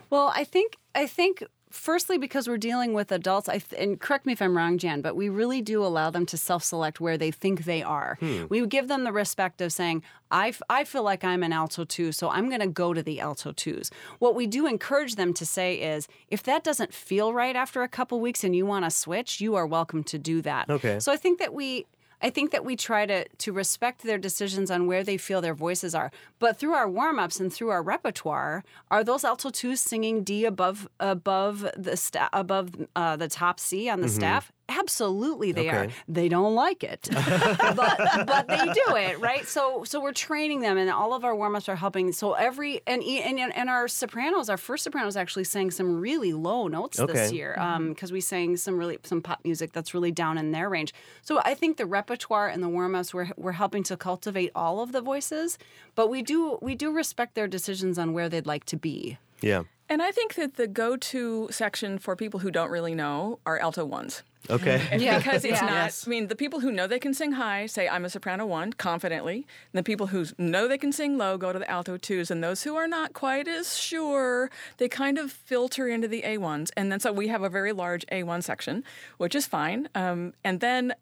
[0.09, 3.47] Well, I think I think firstly because we're dealing with adults.
[3.47, 6.25] I th- and correct me if I'm wrong, Jan, but we really do allow them
[6.27, 8.17] to self-select where they think they are.
[8.19, 8.45] Hmm.
[8.49, 11.85] We give them the respect of saying, I, f- I feel like I'm an alto
[11.85, 13.91] two, so I'm going to go to the alto twos.
[14.19, 17.87] What we do encourage them to say is, if that doesn't feel right after a
[17.87, 20.69] couple weeks and you want to switch, you are welcome to do that.
[20.69, 20.99] Okay.
[20.99, 21.85] So I think that we
[22.21, 25.53] I think that we try to to respect their decisions on where they feel their
[25.53, 26.11] voices are.
[26.39, 30.45] But through our warm ups and through our repertoire, are those alto twos singing D
[30.45, 34.51] above above the sta- above uh, the top C on the staff?
[34.69, 35.87] Absolutely, they are.
[36.07, 39.47] They don't like it, but but they do it right.
[39.47, 42.11] So so we're training them, and all of our warm ups are helping.
[42.11, 46.33] So every and e- and and our sopranos, our first sopranos actually sang some really
[46.33, 47.35] low notes this Okay.
[47.35, 47.73] year mm-hmm.
[47.73, 50.93] um, because we sang some really some pop music that's really down in their range.
[51.23, 54.81] So I think the repertoire and the warm ups we're, we're helping to cultivate all
[54.81, 55.57] of the voices,
[55.95, 59.17] but we do we do respect their decisions on where they'd like to be.
[59.41, 59.63] Yeah.
[59.89, 63.83] And I think that the go-to section for people who don't really know are alto
[63.85, 64.21] ones.
[64.49, 64.81] Okay.
[64.99, 65.17] Yeah.
[65.17, 65.65] Because it's Yeah.
[65.65, 66.07] not, Yes.
[66.07, 68.73] I mean, the people who know they can sing high say, I'm a soprano one,
[68.73, 69.45] confidently.
[69.73, 72.29] And the people who know they can sing low go to the alto twos.
[72.31, 76.69] And those who are not quite as sure, they kind of filter into the A1s.
[76.77, 78.83] And then so we have a very large A1 section,
[79.17, 79.89] which is fine.
[79.95, 80.93] Um, and then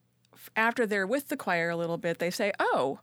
[0.56, 3.00] after they're with the choir a little bit, they say, oh,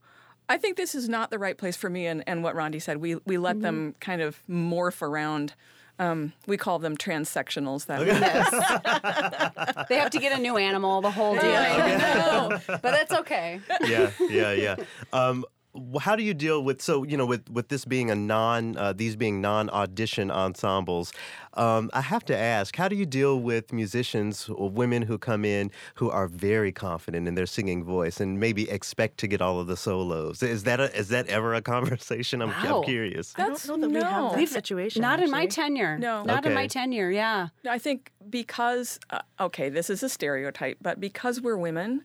[0.48, 2.06] I think this is not the right place for me.
[2.06, 5.54] And, and what Rondi said, we, we let them kind of morph around.
[5.98, 7.86] Um, we call them transsectionals.
[7.86, 8.00] That
[9.88, 11.44] They have to get a new animal, the whole deal.
[11.56, 12.60] I know.
[12.66, 13.60] but that's okay.
[13.86, 14.76] yeah, yeah, yeah.
[15.12, 15.53] Um, wh-
[16.00, 18.92] how do you deal with so you know with with this being a non uh,
[18.92, 21.12] these being non audition ensembles?
[21.54, 25.44] Um, I have to ask, how do you deal with musicians or women who come
[25.44, 29.60] in who are very confident in their singing voice and maybe expect to get all
[29.60, 30.42] of the solos?
[30.42, 32.42] Is that a, is that ever a conversation?
[32.42, 32.78] I'm, Wow.
[32.78, 33.34] I'm curious.
[33.36, 34.28] I don't know that we have no.
[34.30, 35.02] that We've- situation.
[35.02, 35.98] Not in my tenure.
[35.98, 36.22] No.
[36.24, 37.48] Not in my tenure, yeah.
[37.68, 42.02] I think because, uh, okay, this is a stereotype, but because we're women,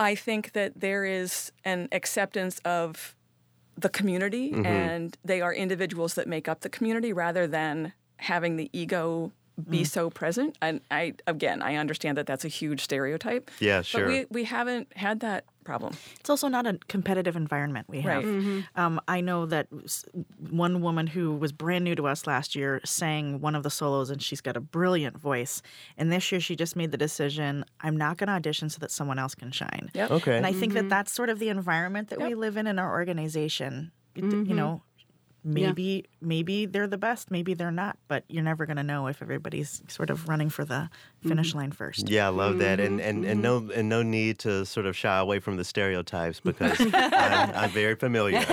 [0.00, 3.14] I think that there is an acceptance of
[3.76, 4.64] the community mm-hmm.
[4.64, 9.30] and they are individuals that make up the community rather than having the ego
[9.68, 9.86] be mm.
[9.86, 10.56] so present.
[10.62, 13.50] And I, again, I understand that that's a huge stereotype.
[13.60, 14.06] Yeah, sure.
[14.06, 15.94] But we, we haven't had that problem.
[16.18, 18.24] It's also not a competitive environment we have.
[18.24, 18.64] Right.
[18.76, 19.68] Um, I know that
[20.50, 24.10] one woman who was brand new to us last year sang one of the solos,
[24.10, 25.62] and she's got a brilliant voice.
[25.96, 28.90] And this year, she just made the decision: I'm not going to audition so that
[28.90, 29.90] someone else can shine.
[29.94, 30.10] Yep.
[30.10, 30.36] Okay.
[30.36, 30.88] And I think that mm-hmm.
[30.88, 33.92] that's sort of the environment that we live in in our organization.
[34.14, 34.56] It- You mm-hmm.
[34.56, 34.82] know,
[35.44, 39.22] maybe maybe they're the best, maybe they're not, but you're never going to know if
[39.22, 40.90] everybody's sort of running for the
[41.22, 42.08] finish line first.
[42.08, 45.18] Yeah, I love that, and and, and no and no need to sort of shy
[45.18, 48.44] away from the stereotypes because I'm, I'm very familiar.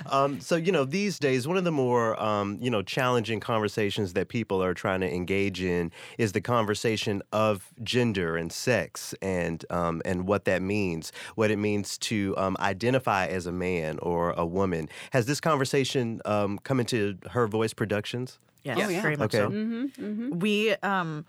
[0.06, 4.12] um, so you know, these days, one of the more um, you know challenging conversations
[4.14, 9.64] that people are trying to engage in is the conversation of gender and sex and
[9.70, 14.30] um, and what that means, what it means to um, identify as a man or
[14.32, 14.88] a woman.
[15.12, 18.38] Has this conversation um, come into her voice productions?
[18.64, 19.02] Yes, Oh, yeah.
[19.02, 19.44] very much Okay.
[19.44, 19.50] so.
[19.50, 21.24] Mm-hmm, We um,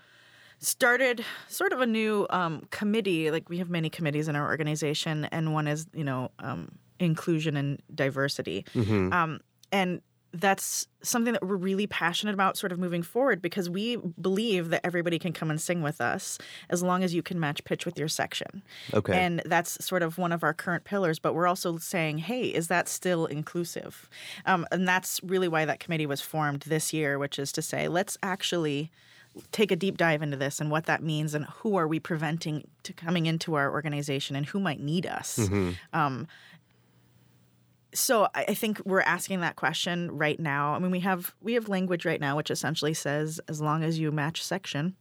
[0.58, 3.30] started sort of a new um, committee.
[3.30, 6.68] Like we have many committees in our organization, and one is you know um,
[6.98, 9.12] inclusion and diversity, Mm-hmm.
[9.12, 9.40] um,
[9.72, 10.00] and
[10.32, 14.80] that's something that we're really passionate about sort of moving forward because we believe that
[14.84, 16.38] everybody can come and sing with us
[16.70, 18.62] as long as you can match pitch with your section.
[18.94, 19.12] Okay.
[19.18, 22.68] And that's sort of one of our current pillars, but we're also saying, hey, is
[22.68, 24.08] that still inclusive?
[24.46, 27.88] Um, and that's really why that committee was formed this year, which is to say,
[27.88, 28.90] let's actually
[29.50, 32.66] take a deep dive into this and what that means and who are we preventing
[32.82, 35.38] to coming into our organization and who might need us.
[35.92, 36.26] Um,
[37.94, 40.74] so I, I think we're asking that question right now.
[40.74, 43.98] I mean, we have we have language right now which essentially says as long as
[43.98, 44.94] you match section,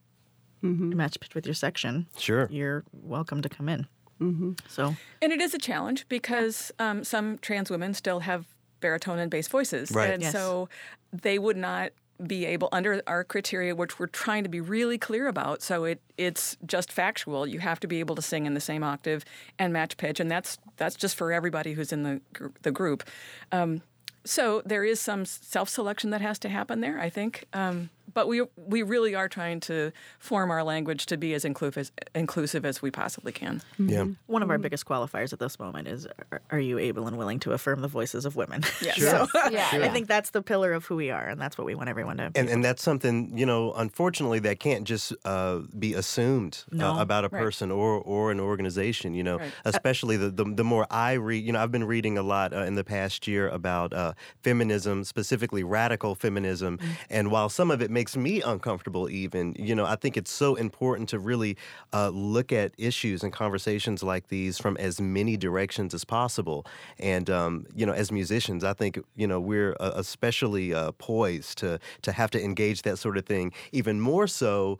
[0.61, 2.47] you match pitch with your section, Sure.
[2.51, 3.87] you're welcome to come in.
[4.19, 4.51] Mm-hmm.
[4.67, 8.45] So And it is a challenge because um, some trans women still have
[8.79, 9.89] baritone and bass voices.
[9.91, 10.11] Right.
[10.11, 10.33] And Yes.
[10.33, 10.69] so
[11.11, 11.91] they would not
[12.27, 16.01] be able, under our criteria, which we're trying to be really clear about, so it,
[16.17, 17.47] it's just factual.
[17.47, 19.25] You have to be able to sing in the same octave
[19.57, 22.21] and match pitch, and that's that's just for everybody who's in the
[22.61, 23.03] the group.
[23.51, 23.81] Um,
[24.23, 27.45] so there is some self selection that has to happen there, I think.
[27.53, 31.77] Um, but we we really are trying to form our language to be as inclusive
[31.77, 33.61] as, inclusive as we possibly can.
[33.77, 34.05] Yeah.
[34.27, 37.39] one of our biggest qualifiers at this moment is are, are you able and willing
[37.41, 38.63] to affirm the voices of women?
[38.81, 38.97] Yes.
[39.11, 41.75] so Yeah, I think that's the pillar of who we are, and that's what we
[41.75, 42.31] want everyone to.
[42.35, 43.73] And, and that's something you know.
[43.73, 46.93] Unfortunately, that can't just uh, be assumed No.
[46.93, 47.41] uh, about a Right.
[47.43, 49.13] person or or an organization.
[49.13, 49.51] You know, Right.
[49.65, 51.45] especially the, the the more I read.
[51.45, 55.03] You know, I've been reading a lot uh, in the past year about uh, feminism,
[55.03, 56.79] specifically radical feminism.
[57.09, 59.07] And while some of it may makes me uncomfortable.
[59.11, 61.55] Even you know, I think it's so important to really
[61.93, 66.65] uh, look at issues and conversations like these from as many directions as possible.
[66.97, 71.59] And um, you know, as musicians, I think you know we're uh, especially uh, poised
[71.59, 73.53] to to have to engage that sort of thing.
[73.71, 74.79] Even more so.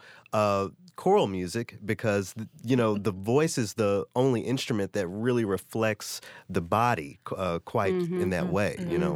[1.01, 6.21] Choral music because you know the voice is the only instrument that really reflects
[6.55, 9.13] the body uh, quite Mm-hmm, in that way you know?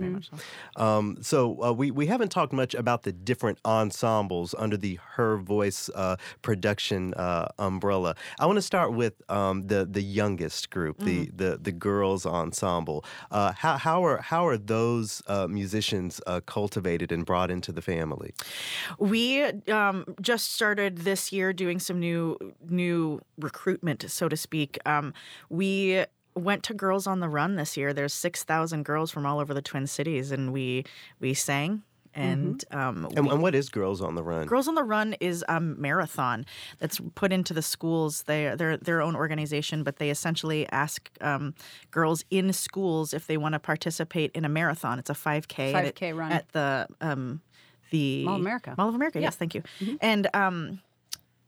[0.77, 5.37] um, so uh, we, we haven't talked much about the different ensembles under the her
[5.37, 8.15] voice uh, production uh, umbrella.
[8.39, 13.05] I want to start with um, the the youngest group the, the the girls ensemble.
[13.29, 17.81] Uh, how, how are how are those uh, musicians uh, cultivated and brought into the
[17.81, 18.33] family?
[18.97, 22.37] We um, just started this year doing some new
[22.69, 24.77] new recruitment, so to speak.
[24.85, 25.13] Um,
[25.49, 26.03] we
[26.35, 27.93] went to Girls on the Run this year.
[27.93, 30.85] There's six thousand girls from all over the Twin Cities, and we
[31.19, 31.83] we sang.
[32.17, 35.15] And um, and, we- and what is girls on the run Girls on the Run
[35.19, 36.45] is a marathon
[36.79, 38.23] that's put into the schools.
[38.23, 41.53] They they're their own organization, but they essentially ask um,
[41.91, 44.97] girls in schools if they want to participate in a marathon.
[44.97, 45.73] It's a 5K.
[45.73, 46.31] 5K run.
[46.31, 47.41] at the um,
[47.89, 48.75] the Mall of America.
[48.77, 49.19] Mall of America.
[49.19, 49.63] Yes, thank you.
[49.99, 50.79] And um,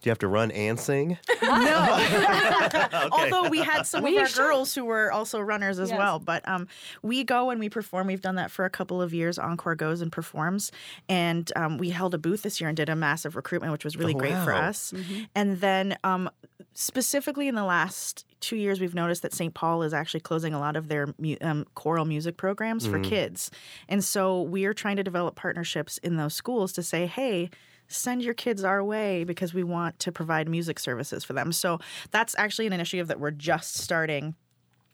[0.02, 3.08] do you have to run and sing No.
[3.12, 5.98] although we had some We of our should- girls who were also runners as Yes.
[5.98, 6.68] well, but um,
[7.02, 8.08] we go and we perform.
[8.08, 9.40] We've done that for a couple of years.
[9.40, 10.72] Encore goes and performs,
[11.10, 13.96] and um, we held a booth this year and did a massive recruitment, which was
[13.98, 14.68] really Oh, great for wow.
[14.70, 14.94] us.
[15.36, 16.30] And then um,
[16.74, 19.54] specifically in the last two years, we've noticed that St.
[19.54, 23.50] Paul is actually closing a lot of their mu- um, choral music programs for kids.
[23.90, 27.50] And so we are trying to develop partnerships in those schools to say, hey,
[27.88, 31.52] send your kids our way because we want to provide music services for them.
[31.52, 31.80] So
[32.12, 34.36] that's actually an initiative that we're just starting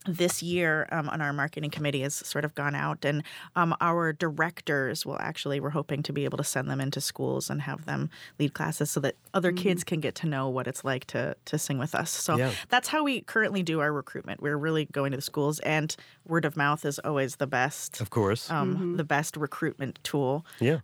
[0.06, 3.24] this year um, on our marketing committee has sort of gone out and
[3.56, 7.50] um, our directors will actually we're hoping to be able to send them into schools
[7.50, 10.84] and have them lead classes so that other kids can get to know what it's
[10.84, 12.10] like to to sing with us.
[12.12, 12.52] So Yeah.
[12.68, 14.42] that's how we currently do our recruitment.
[14.42, 15.96] We're really going to the schools and
[16.28, 18.52] word of mouth is always the best of course.
[18.52, 20.46] um, the best recruitment tool.
[20.60, 20.80] Yeah.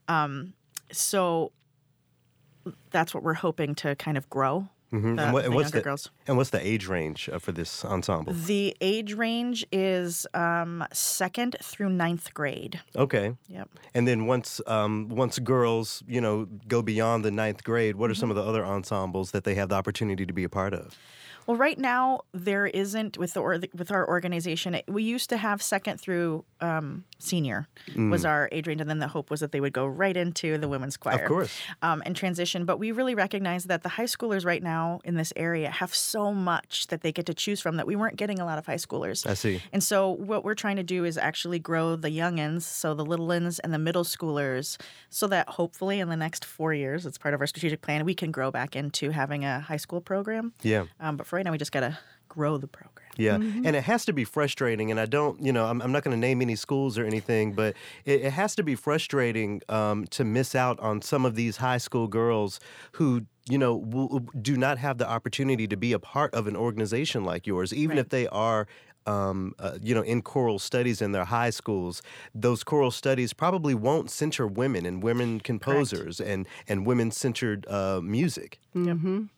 [0.94, 1.52] So
[2.92, 5.18] that's what we're hoping to kind of grow Mhm.
[5.18, 7.52] the, and, what, and the what's the girls and what's the age range uh, for
[7.52, 12.82] this ensemble The age range is um, second through ninth grade.
[12.96, 13.70] okay Yep.
[13.94, 18.16] And then once um, once girls, you know, go beyond the ninth grade, what are
[18.16, 20.98] some of the other ensembles that they have the opportunity to be a part of?
[21.50, 24.76] Well, right now there isn't with the or, with our organization.
[24.76, 29.00] it- We used to have second through um, senior was our age range, and then
[29.00, 31.60] the hope was that they would go right into the women's choir, of course.
[31.82, 32.66] um, and transition.
[32.66, 36.32] But we really recognize that the high schoolers right now in this area have so
[36.32, 38.76] much that they get to choose from that we weren't getting a lot of high
[38.76, 39.26] schoolers.
[39.28, 39.60] I see.
[39.74, 43.32] And so what we're trying to do is actually grow the youngins, so the little
[43.32, 44.78] uns and the middle schoolers,
[45.10, 48.14] so that hopefully in the next four years, it's part of our strategic plan, we
[48.14, 50.54] can grow back into having a high school program.
[50.62, 50.86] Yeah.
[51.00, 53.08] Um, but for right now, we just got to grow the program.
[53.16, 54.92] Yeah, and it has to be frustrating.
[54.92, 57.54] And I don't, you know, I'm, I'm not going to name any schools or anything,
[57.54, 57.76] but
[58.06, 61.80] it, it has to be frustrating um, to miss out on some of these high
[61.80, 62.60] school girls
[62.94, 66.56] who, you know, will, do not have the opportunity to be a part of an
[66.56, 68.68] organization like yours, even if they are.
[69.06, 72.04] Um, uh, you know, in choral studies in their high schools,
[72.36, 78.02] those choral studies probably won't center women and women composers and and women centered uh,
[78.04, 78.60] music.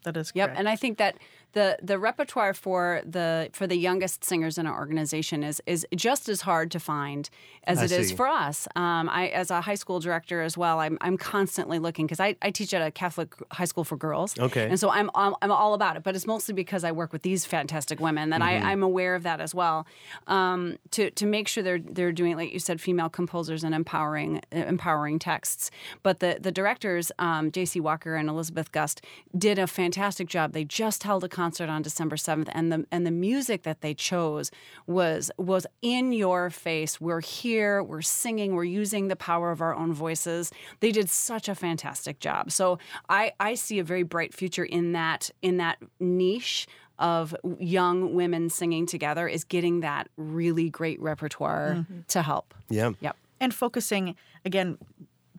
[0.04, 0.50] That is correct.
[0.50, 1.16] Yep, and I think that
[1.54, 6.30] the the repertoire for the for the youngest singers in our organization is is just
[6.30, 7.30] as hard to find
[7.66, 8.16] as I it is see.
[8.16, 8.68] for us.
[8.76, 12.36] Um, I, as a high school director as well, I'm I'm constantly looking because I,
[12.42, 14.38] I teach at a Catholic high school for girls.
[14.38, 14.68] Okay.
[14.68, 17.22] and so I'm I'm I'm all about it, but it's mostly because I work with
[17.22, 18.66] these fantastic women that Mm-hmm.
[18.66, 19.86] I, I'm aware of that as well.
[20.28, 24.42] Um, to to make sure they're they're doing like you said, female composers and empowering
[24.52, 25.70] empowering texts.
[26.02, 27.80] But the the directors, um, J.C.
[27.80, 29.02] Walker and Elizabeth Gust,
[29.38, 30.54] did a fantastic job.
[30.54, 33.94] They just held a concert on December seventh, and the and the music that they
[33.96, 34.52] chose
[34.86, 37.02] was was in your face.
[37.02, 40.52] We're here, we're singing, we're using the power of our own voices.
[40.82, 42.52] They did such a fantastic job.
[42.52, 42.78] So
[43.10, 46.68] I I see a very bright future in that in that niche
[47.00, 52.02] of young women singing together is getting that really great repertoire mm-hmm.
[52.10, 52.54] to help.
[52.70, 52.92] Yeah.
[53.00, 53.16] Yep.
[53.40, 54.16] and focusing
[54.46, 54.78] again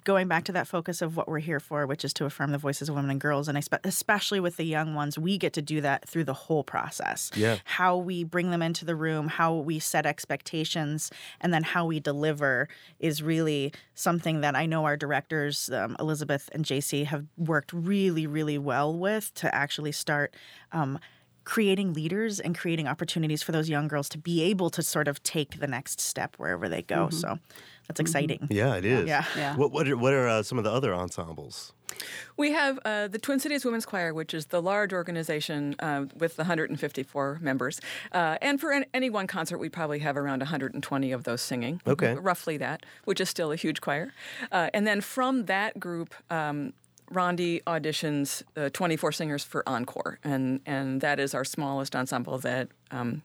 [0.04, 2.58] going back to that focus of what we're here for which is to affirm the
[2.58, 5.80] voices of women and girls and especially with the young ones we get to do
[5.80, 7.58] that through the whole process Yeah.
[7.64, 12.00] how we bring them into the room how we set expectations and then how we
[12.00, 17.72] deliver is really something that i know our directors um, elizabeth and jc have worked
[17.72, 20.34] really really well with to actually start
[20.72, 20.98] um,
[21.44, 25.20] creating leaders and creating opportunities for those young girls to be able to sort of
[25.24, 27.08] take the next step wherever they go.
[27.10, 27.40] So
[27.88, 28.46] that's exciting.
[28.50, 29.06] Yeah, it is.
[29.06, 29.24] Yeah.
[29.36, 29.56] Yeah.
[29.56, 31.72] What what are, what are uh, some of the other ensembles?
[32.36, 36.38] We have uh, the Twin Cities Women's Choir, which is the large organization uh, with
[36.38, 37.80] 154 members.
[38.12, 41.80] Uh, and for an, any one concert, we probably have around 120 of those singing.
[41.86, 42.14] Okay.
[42.14, 44.12] Roughly that, which is still a huge choir.
[44.50, 46.72] Uh, and then from that group, um,
[47.12, 50.18] Rondi auditions uh, 24 singers for Encore.
[50.24, 53.22] And, and that is our smallest ensemble that um,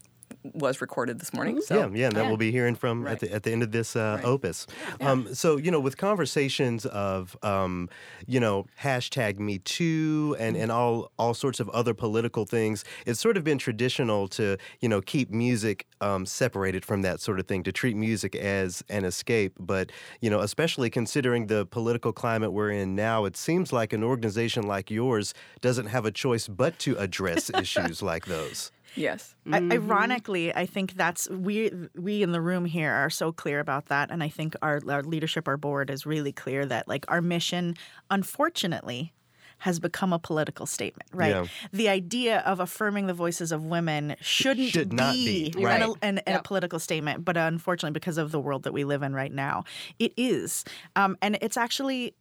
[0.53, 1.61] was recorded this morning.
[1.61, 1.75] So.
[1.75, 3.95] yeah, yeah, and that we'll be hearing from at the at the end of this
[3.95, 4.67] uh, opus.
[5.01, 7.89] Um, so you know, with conversations of um,
[8.25, 13.19] you know hashtag Me Too and and all all sorts of other political things, it's
[13.19, 17.47] sort of been traditional to you know keep music um, separated from that sort of
[17.47, 19.53] thing, to treat music as an escape.
[19.59, 24.03] But you know, especially considering the political climate we're in now, it seems like an
[24.03, 28.71] organization like yours doesn't have a choice but to address issues like those.
[28.97, 29.35] Yes.
[29.51, 33.85] I, ironically, I think that's we we in the room here are so clear about
[33.85, 37.21] that, and I think our, our leadership, our board, is really clear that like our
[37.21, 37.75] mission,
[38.09, 39.13] unfortunately,
[39.59, 41.09] has become a political statement.
[41.13, 41.29] Right?
[41.29, 41.45] Yeah.
[41.71, 45.81] The idea of affirming the voices of women shouldn't Should not be, an- right.
[46.01, 49.13] an, an, a political statement, but unfortunately, because of the world that we live in
[49.13, 49.63] right now,
[49.99, 50.63] it is,
[50.95, 52.13] um, and it's actually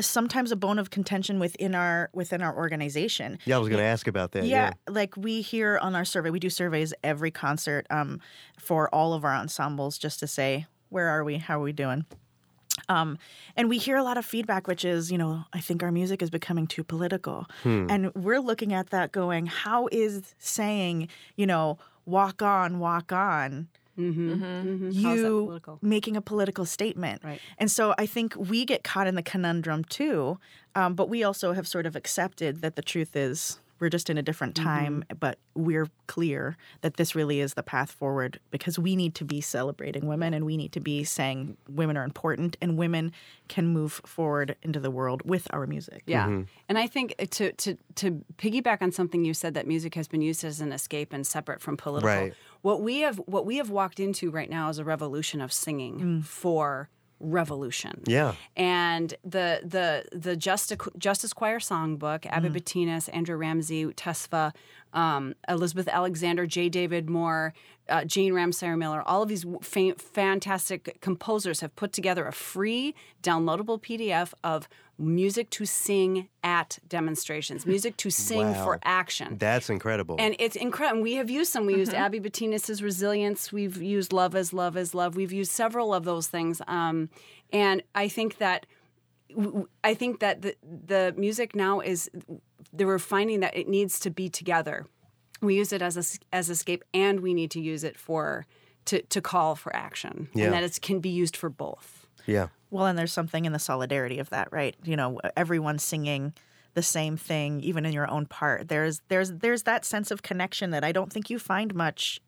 [0.00, 3.38] sometimes a bone of contention within our within our organization.
[3.44, 4.44] Yeah, I was going to ask about that.
[4.44, 8.20] Yeah, like we hear on our survey, we do surveys every concert um,
[8.58, 11.38] for all of our ensembles just to say, where are we?
[11.38, 12.04] How are we doing?
[12.88, 13.18] Um,
[13.56, 16.22] and we hear a lot of feedback, which is, you know, I think our music
[16.22, 17.46] is becoming too political.
[17.64, 23.68] And we're looking at that going, how is saying, you know, walk on, walk on,
[23.98, 25.02] Mm-hmm.
[25.02, 27.22] How's that you making a political statement.
[27.24, 27.40] Right.
[27.58, 30.38] And so I think we get caught in the conundrum too,
[30.74, 34.18] um, but we also have sort of accepted that the truth is we're just in
[34.18, 35.16] a different time, mm-hmm.
[35.18, 39.40] but we're clear that this really is the path forward because we need to be
[39.40, 43.12] celebrating women and we need to be saying women are important and women
[43.48, 46.02] can move forward into the world with our music.
[46.06, 46.42] Yeah, Mm-hmm.
[46.68, 50.08] and I think uh, to to to piggyback on something you said that music has
[50.08, 52.10] been used as an escape and separate from political.
[52.10, 52.34] Right.
[52.62, 56.00] What we have what we have walked into right now is a revolution of singing
[56.00, 56.24] mm.
[56.24, 58.02] for revolution.
[58.06, 58.34] Yeah.
[58.56, 62.30] And the the the Justice Justice Choir songbook, Mm.
[62.32, 64.52] Abbie Betinis, Andrea Ramsey, Tesfa,
[64.92, 66.68] um, Elizabeth Alexander, J.
[66.68, 67.54] David Moore,
[67.88, 72.94] uh, Jane Ramseyer Miller, all of these fa- fantastic composers have put together a free
[73.22, 74.68] downloadable PDF of
[74.98, 78.64] music to sing at demonstrations, music to sing Wow.
[78.64, 79.36] for action.
[79.38, 80.16] That's incredible.
[80.18, 81.02] And it's incredible.
[81.02, 81.66] We have used some.
[81.66, 83.52] We used Abbie Betinis' Resilience.
[83.52, 85.14] We've used Love as Love as Love.
[85.16, 86.60] We've used several of those things.
[86.66, 87.10] Um,
[87.52, 88.66] and I think that
[89.84, 92.10] I think that the, the music now is
[92.72, 94.86] they were finding that it needs to be together.
[95.40, 98.46] We use it as a, as escape, and we need to use it for
[98.86, 100.46] to, to call for action, Yeah.
[100.46, 102.06] and that it can be used for both.
[102.28, 102.48] Yeah.
[102.70, 104.76] Well, and there's something in the solidarity of that, right?
[104.84, 106.34] You know, everyone singing
[106.74, 108.68] the same thing, even in your own part.
[108.68, 112.20] There's there's there's that sense of connection that I don't think you find much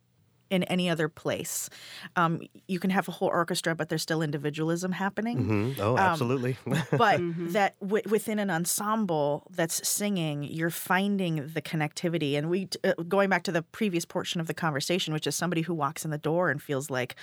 [0.48, 1.70] in any other place.
[2.16, 5.38] Um, you can have a whole orchestra, but there's still individualism happening.
[5.38, 5.78] Mhm.
[5.78, 6.56] Oh, absolutely.
[6.98, 7.20] But
[7.52, 12.36] that w- within an ensemble that's singing, you're finding the connectivity.
[12.36, 15.62] And we, uh, going back to the previous portion of the conversation, which is somebody
[15.62, 17.14] who walks in the door and feels like,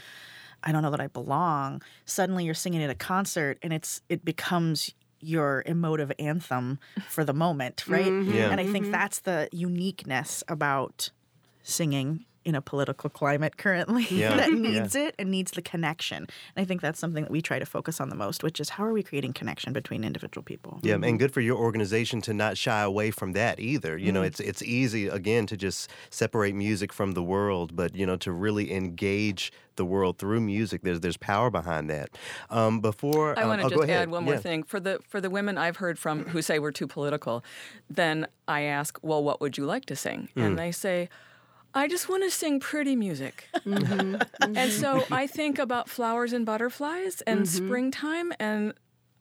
[0.64, 1.82] I don't know that I belong.
[2.06, 6.80] Suddenly, you're singing at a concert, and it's it becomes your emotive anthem
[7.10, 8.06] for the moment, right?
[8.06, 8.34] Mm-hmm.
[8.34, 8.50] Yeah.
[8.52, 8.92] And I think mm-hmm.
[8.92, 11.10] that's the uniqueness about
[11.64, 14.38] singing in a political climate currently Yeah.
[14.38, 14.56] that Yeah.
[14.56, 16.20] needs it and needs the connection.
[16.56, 18.70] And I think that's something that we try to focus on the most, which is
[18.70, 20.80] how are we creating connection between individual people?
[20.82, 23.98] Yeah, and good for your organization to not shy away from that either.
[23.98, 28.06] You know, it's it's easy again to just separate music from the world, but you
[28.06, 32.10] know, to really engage the world through music, there's there's power behind that.
[32.50, 34.40] Um, before I want to oh, just add one more Yeah.
[34.40, 37.44] thing for the for the women I've heard from who say we're too political.
[37.90, 40.30] Then I ask, well, what would you like to sing?
[40.36, 40.46] Mm.
[40.46, 41.10] And they say,
[41.74, 43.48] I just want to sing pretty music.
[43.68, 44.56] Mm-hmm.
[44.56, 48.74] and so I think about flowers and butterflies and springtime and.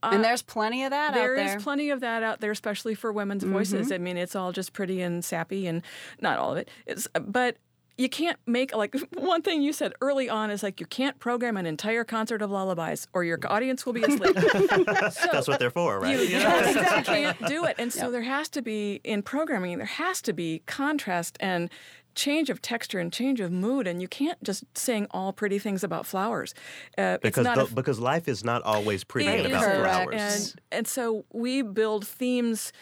[0.02, 1.60] and there's plenty of that Uh, There out is there.
[1.60, 3.90] plenty of that out there, especially for women's voices.
[3.90, 5.82] I mean, it's all just pretty and sappy, and
[6.20, 6.70] not all of it.
[6.86, 7.56] It's, but
[7.98, 11.56] you can't make like one thing you said early on is like you can't program
[11.56, 14.38] an entire concert of lullabies, or your audience will be asleep.
[14.38, 14.84] So-
[15.32, 16.16] That's what they're for, right?
[16.16, 16.72] you Yeah.
[16.72, 17.74] just can't do it.
[17.78, 21.68] And so there has to be, in programming, there has to be contrast and
[22.16, 23.86] change of texture and change of mood.
[23.86, 26.54] And you can't just sing all pretty things about flowers.
[26.98, 29.52] Uh, Because it's not the, a, because life is not always pretty it and is
[29.52, 30.10] about correct.
[30.10, 30.52] flowers.
[30.52, 32.72] And, and so we build themes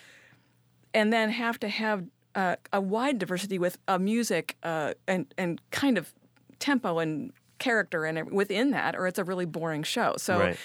[0.95, 2.05] and then have to have
[2.35, 6.15] uh, a wide diversity with a music uh, and and kind of
[6.59, 10.15] tempo and character and within that, or it's a really boring show.
[10.17, 10.39] So.
[10.39, 10.57] Right.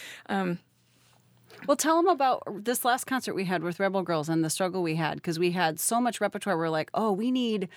[1.68, 4.82] Well, tell them about this last concert we had with Rebel Girls and the struggle
[4.82, 6.58] we had because we had so much repertoire.
[6.58, 7.70] We're like, oh, we need,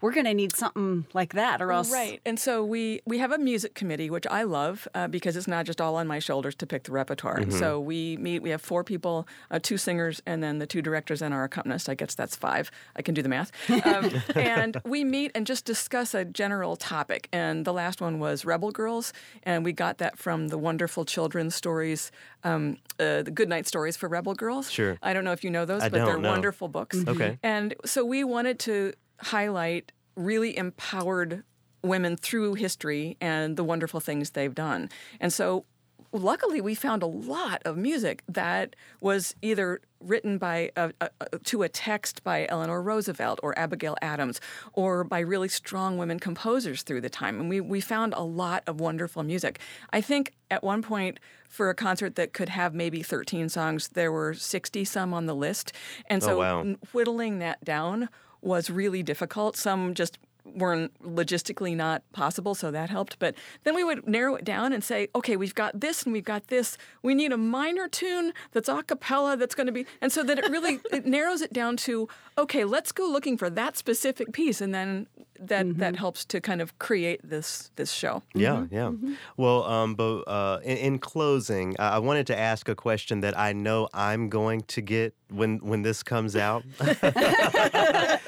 [0.00, 1.90] we're going to need something like that or else.
[1.90, 5.48] Right, and so we we have a music committee, which I love uh, because it's
[5.48, 7.38] not just all on my shoulders to pick the repertoire.
[7.38, 8.42] And so we meet.
[8.42, 11.88] We have four people, uh, two singers, and then the two directors and our accompanist.
[11.88, 12.70] I guess that's five.
[12.96, 13.50] I can do the math.
[13.90, 17.28] Um, and we meet and just discuss a general topic.
[17.32, 19.12] And the last one was Rebel Girls,
[19.42, 22.12] and we got that from the wonderful children's stories,
[22.44, 24.70] um, uh, the Good Night Stories for Rebel Girls.
[24.70, 24.98] Sure.
[25.02, 26.30] I don't know if you know those, I but they're no.
[26.30, 27.02] wonderful books.
[27.06, 27.38] Okay.
[27.42, 31.44] And so we wanted to highlight really empowered
[31.82, 34.90] women through history and the wonderful things they've done.
[35.18, 35.64] And so
[36.12, 41.62] luckily we found a lot of music that was either written by a, a, to
[41.62, 44.40] a text by Eleanor Roosevelt or Abigail Adams
[44.72, 47.38] or by really strong women composers through the time.
[47.38, 49.60] And we, we found a lot of wonderful music.
[49.92, 54.10] I think at one point for a concert that could have maybe 13 songs there
[54.10, 55.72] were 60 some on the list.
[56.06, 56.64] And oh, so wow.
[56.92, 58.08] whittling that down
[58.40, 59.56] was really difficult.
[59.56, 63.18] Some just weren't logistically not possible, so that helped.
[63.18, 63.34] But
[63.64, 66.48] then we would narrow it down and say, okay, we've got this and we've got
[66.48, 66.76] this.
[67.02, 70.38] We need a minor tune that's a cappella that's going to be, and so that
[70.38, 74.60] it really it narrows it down to, okay, let's go looking for that specific piece,
[74.60, 75.06] and then
[75.38, 78.22] that that helps to kind of create this this show.
[78.34, 78.92] Yeah, yeah.
[79.36, 83.38] Well, um, but uh, in, in closing, I I wanted to ask a question that
[83.38, 86.64] I know I'm going to get when when this comes out.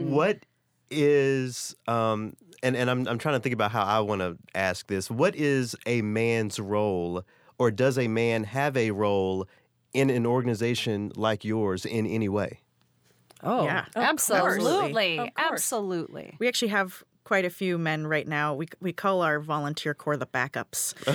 [0.00, 0.38] What
[0.90, 4.86] is um, and and I'm I'm trying to think about how I want to ask
[4.86, 5.10] this.
[5.10, 7.24] What is a man's role,
[7.58, 9.46] or does a man have a role
[9.94, 12.60] in an organization like yours in any way?
[13.42, 13.84] Oh, Yeah.
[13.94, 15.32] Of absolutely.
[15.36, 16.36] Absolutely.
[16.38, 18.54] We actually have quite a few men right now.
[18.54, 20.94] We we call our volunteer corps the backups.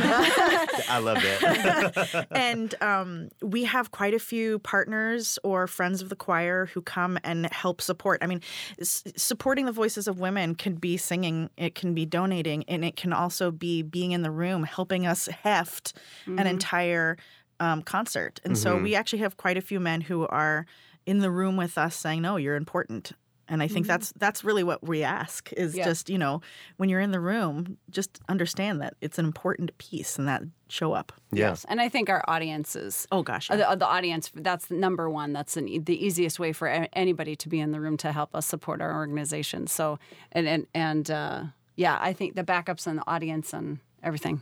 [0.87, 2.27] I love that.
[2.31, 7.17] and um, we have quite a few partners or friends of the choir who come
[7.23, 8.19] and help support.
[8.23, 8.41] I mean,
[8.79, 12.95] s- supporting the voices of women can be singing, it can be donating, and it
[12.95, 15.93] can also be being in the room, helping us heft
[16.27, 17.17] an entire
[17.59, 18.39] um, concert.
[18.45, 20.67] And so we actually have quite a few men who are
[21.07, 23.13] in the room with us saying, "No, you're important."
[23.49, 25.83] And I think that's that's really what we ask is Yeah.
[25.85, 26.41] just you know
[26.77, 30.93] when you're in the room, just understand that it's an important piece and that show
[30.93, 31.11] up.
[31.31, 31.55] Yeah.
[31.67, 33.05] And I think our audiences.
[33.11, 33.69] Oh gosh, uh, yeah.
[33.71, 35.33] The, the audience, that's number one.
[35.33, 38.33] That's an, e- the easiest way for anybody to be in the room to help
[38.33, 39.67] us support our organization.
[39.67, 39.99] So,
[40.31, 41.43] and, and, and uh,
[41.75, 44.41] yeah, I think the backups and the audience and everything.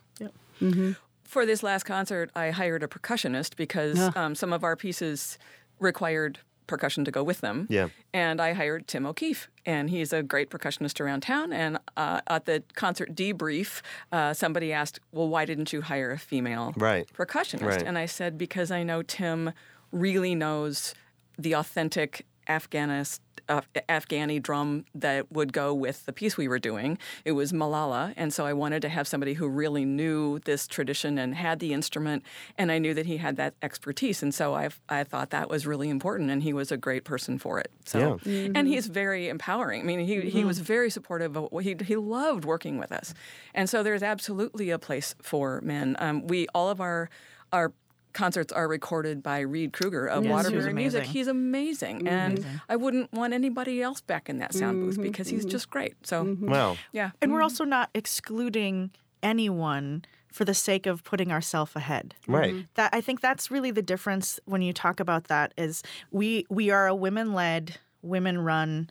[1.23, 5.37] For this last concert, I hired a percussionist because um, some of our pieces
[5.79, 7.67] required percussion to go with them.
[7.69, 7.89] Yeah.
[8.13, 11.51] And I hired Tim O'Keefe, and he's a great percussionist around town.
[11.53, 13.81] And uh, at the concert debrief,
[14.11, 17.07] uh, somebody asked, "Well, why didn't you hire a female Right.
[17.13, 17.83] percussionist?" Right.
[17.83, 19.51] And I said, "Because I know Tim
[19.91, 20.93] really knows
[21.37, 26.97] the authentic Afghanist." Uh, Afghani drum that would go with the piece we were doing.
[27.25, 31.17] It was Malala, and so I wanted to have somebody who really knew this tradition
[31.17, 32.23] and had the instrument,
[32.57, 35.67] and I knew that he had that expertise, and so I I thought that was
[35.67, 37.71] really important, and he was a great person for it.
[37.85, 38.19] So,
[38.55, 39.81] and he's very empowering.
[39.81, 41.35] I mean, he he was very supportive.
[41.35, 43.13] Of, he he loved working with us,
[43.53, 45.95] and so there's absolutely a place for men.
[45.99, 47.09] Um, we all of our
[47.51, 47.73] our
[48.13, 50.99] concerts are recorded by Reed Kruger of Yes, Waterbury who's Music.
[51.01, 51.13] amazing.
[51.13, 52.07] He's amazing, mm-hmm.
[52.07, 55.03] and I wouldn't want anybody else back in that sound booth mm-hmm.
[55.03, 55.49] because he's mm-hmm.
[55.49, 55.95] just great.
[56.05, 56.77] So, Wow.
[56.91, 57.11] yeah.
[57.21, 58.91] and we're also not excluding
[59.23, 62.15] anyone for the sake of putting ourselves ahead.
[62.27, 62.65] Right.
[62.75, 66.69] That I think that's really the difference when you talk about that is we we
[66.69, 68.89] are a women led, women run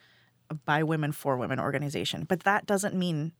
[0.64, 3.32] by women for women organization, but that doesn't mean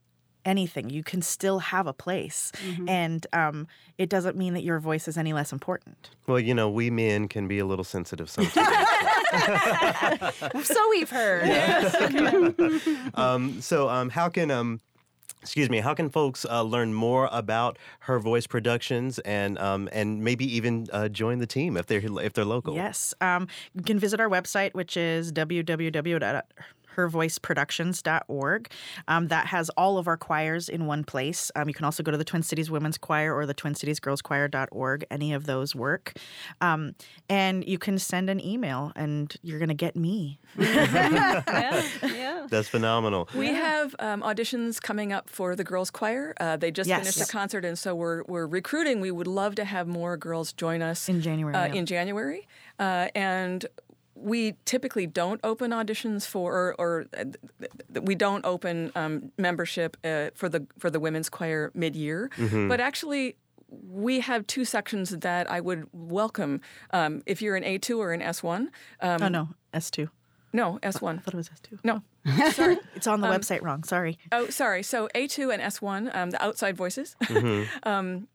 [0.45, 0.91] anything.
[0.91, 2.53] You can still have a place,
[2.89, 3.67] and um,
[3.99, 6.11] it doesn't mean that your voice is any less important.
[6.27, 8.63] Well, you know, we men can be a little sensitive sometimes.
[10.67, 11.45] so we've heard.
[13.15, 14.81] um, so, um, how can um,
[15.43, 20.23] excuse me, how can folks uh, learn more about Her Voice Productions and um, and
[20.23, 22.75] maybe even uh, join the team if they're if they're local?
[22.75, 23.15] Yes.
[23.21, 25.33] Um, you can visit our website, which is
[27.09, 28.71] www.hervoiceproductions.org.
[29.09, 31.51] Um, that has all of our choirs in one place.
[31.57, 34.01] Um, you can also go to the Twin Cities Women's Choir or the Twin Cities
[34.01, 35.05] Girls Choir.org.
[35.11, 36.15] Any of those work.
[36.61, 36.95] Um,
[37.29, 40.39] and you can send an email, and you're going to get me.
[40.59, 42.47] yeah, yeah.
[42.51, 43.29] That's phenomenal.
[43.35, 46.35] We have um, auditions coming up for the girls' choir.
[46.41, 47.01] Uh, they just Yes.
[47.01, 49.01] finished a concert, and so we're we're recruiting.
[49.01, 51.75] We would love to have more girls join us In January, Uh, yeah.
[51.75, 52.49] In January,
[52.79, 53.65] uh, and
[54.21, 57.37] we typically don't open auditions for, or, or uh, th-
[57.95, 62.31] th- we don't open um, membership uh, for the for the women's choir mid year.
[62.69, 63.37] But actually,
[63.71, 66.61] we have two sections that I would welcome
[66.93, 68.69] um, if you're an A2 or an S1.
[69.01, 70.11] Um, Oh no, S two.
[70.53, 71.15] no, S1.
[71.19, 71.79] I thought it was S two.
[71.85, 72.03] No,
[72.53, 72.79] sorry.
[72.97, 73.85] It's on the website wrong.
[73.85, 74.19] Sorry.
[74.33, 74.83] Oh, sorry.
[74.83, 77.17] So A2 and S1, um, the outside voices.
[77.85, 78.27] um,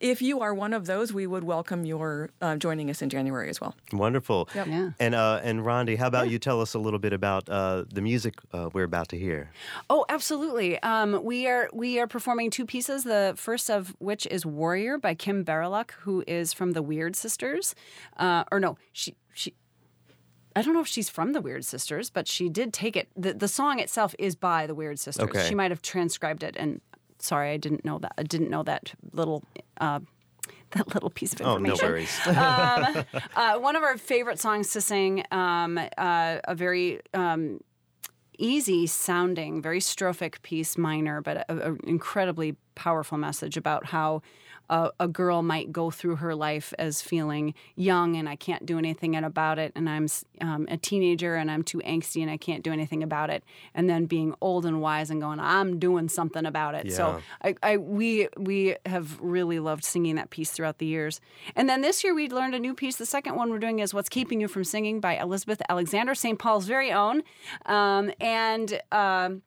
[0.00, 3.48] if you are one of those, we would welcome your uh, joining us in January
[3.48, 3.74] as well.
[3.92, 4.48] Wonderful.
[4.54, 4.90] Yeah.
[4.98, 8.00] And uh, and Rondi, how about you tell us a little bit about uh, the
[8.00, 9.50] music uh, we're about to hear?
[9.88, 10.82] Oh, absolutely.
[10.82, 13.04] Um, we are we are performing two pieces.
[13.04, 17.74] The first of which is "Warrior" by Kim Baryluk, who is from the Wyrd Sisters,
[18.16, 19.54] uh, or no, she she.
[20.56, 23.08] I don't know if she's from the Wyrd Sisters, but she did take it.
[23.16, 25.28] The, the song itself is by the Wyrd Sisters.
[25.28, 25.46] Okay.
[25.48, 26.56] She might have transcribed it.
[26.58, 26.80] And
[27.20, 28.12] sorry, I didn't know that.
[28.18, 29.42] I didn't know that little
[29.80, 30.00] uh,
[30.72, 31.84] that little piece of information.
[31.84, 32.20] Oh, no worries.
[33.36, 37.60] Uh, one of our favorite songs to sing, um, uh, a very um,
[38.38, 44.22] easy sounding, very strophic piece, minor, but an incredibly powerful message about how
[44.70, 48.78] a, a girl might go through her life as feeling young and I can't do
[48.78, 50.06] anything about it, and I'm
[50.40, 53.44] um, a teenager and I'm too angsty and I can't do anything about it,
[53.74, 56.92] and then being old and wise and going, I'm doing something about it.
[56.92, 61.20] So I, I we we have really loved singing that piece throughout the years.
[61.56, 62.96] And then this year we learned a new piece.
[62.96, 66.38] The second one we're doing is "What's Keeping You from Singing" by Elizabeth Alexander, St.
[66.38, 67.22] Paul's very own,
[67.66, 68.80] um, and.
[68.92, 69.42] Um,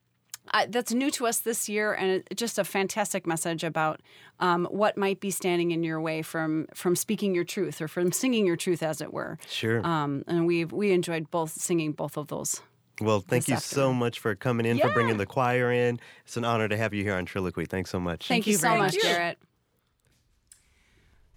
[0.51, 4.01] I, that's new to us this year, and just a fantastic message about
[4.39, 8.11] um, what might be standing in your way from from speaking your truth or from
[8.11, 9.37] singing your truth, as it were.
[9.47, 9.85] Sure.
[9.85, 12.61] Um, and we we enjoyed both singing both of those.
[13.01, 15.99] Well, thank this you so much for coming in, for bringing the choir in.
[16.25, 17.67] It's an honor to have you here on Trilloquy.
[17.67, 18.27] Thanks so much.
[18.27, 19.01] Thank, you, you so very much, much.
[19.01, 19.37] Garrett.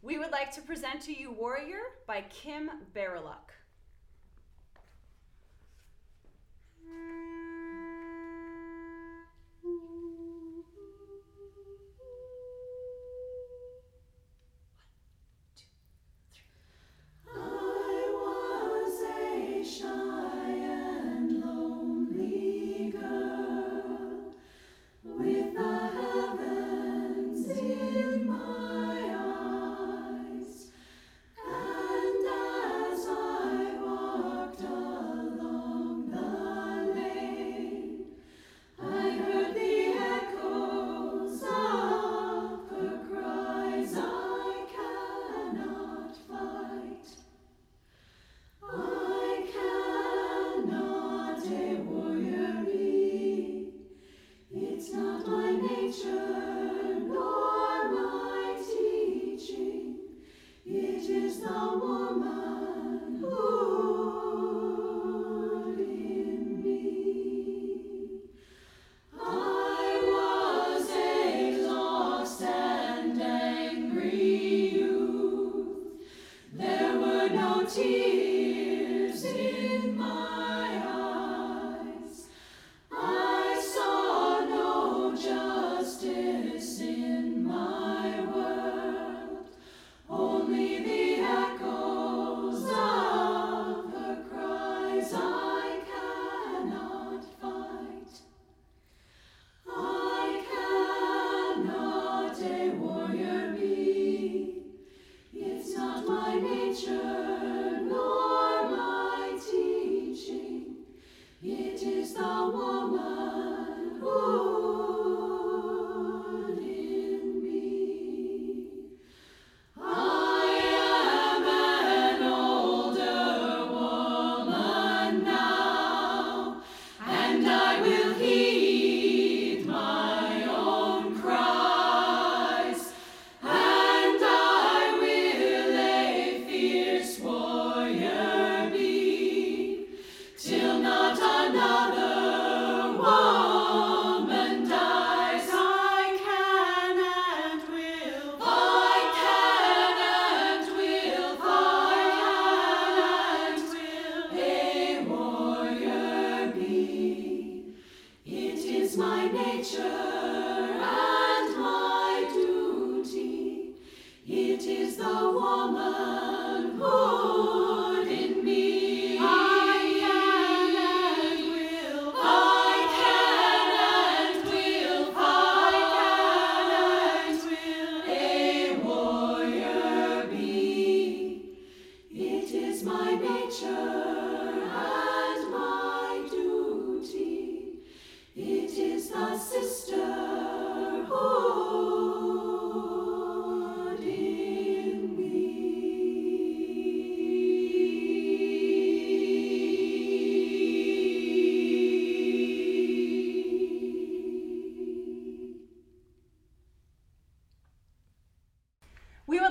[0.02, 3.52] We would like to present to you "Warrior" by Kim Baryluk.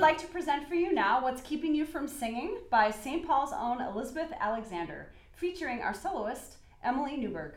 [0.06, 3.26] like to present for you now What's Keeping You From Singing by St.
[3.26, 7.56] Paul's own Elizabeth Alexander, featuring our soloist, Emily Newberg.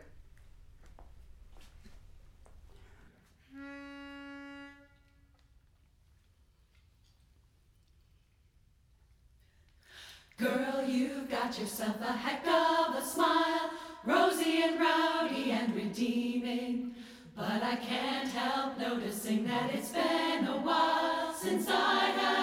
[10.37, 13.69] Girl, you've got yourself a heck of a smile,
[14.03, 16.95] rosy and rowdy and redeeming.
[17.35, 22.38] But I can't help noticing that it's been a while since I have.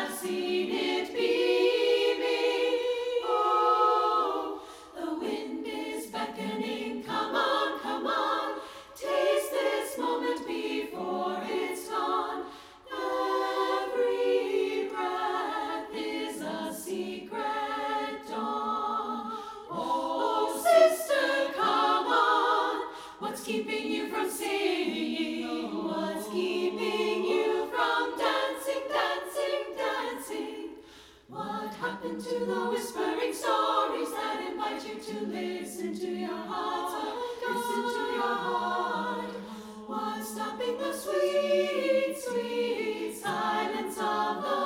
[32.07, 37.17] Open to the whispering stories that invite you to listen to your heart.
[37.49, 39.31] Listen to your heart.
[39.89, 44.66] What's stopping the sweet, sweet silence of the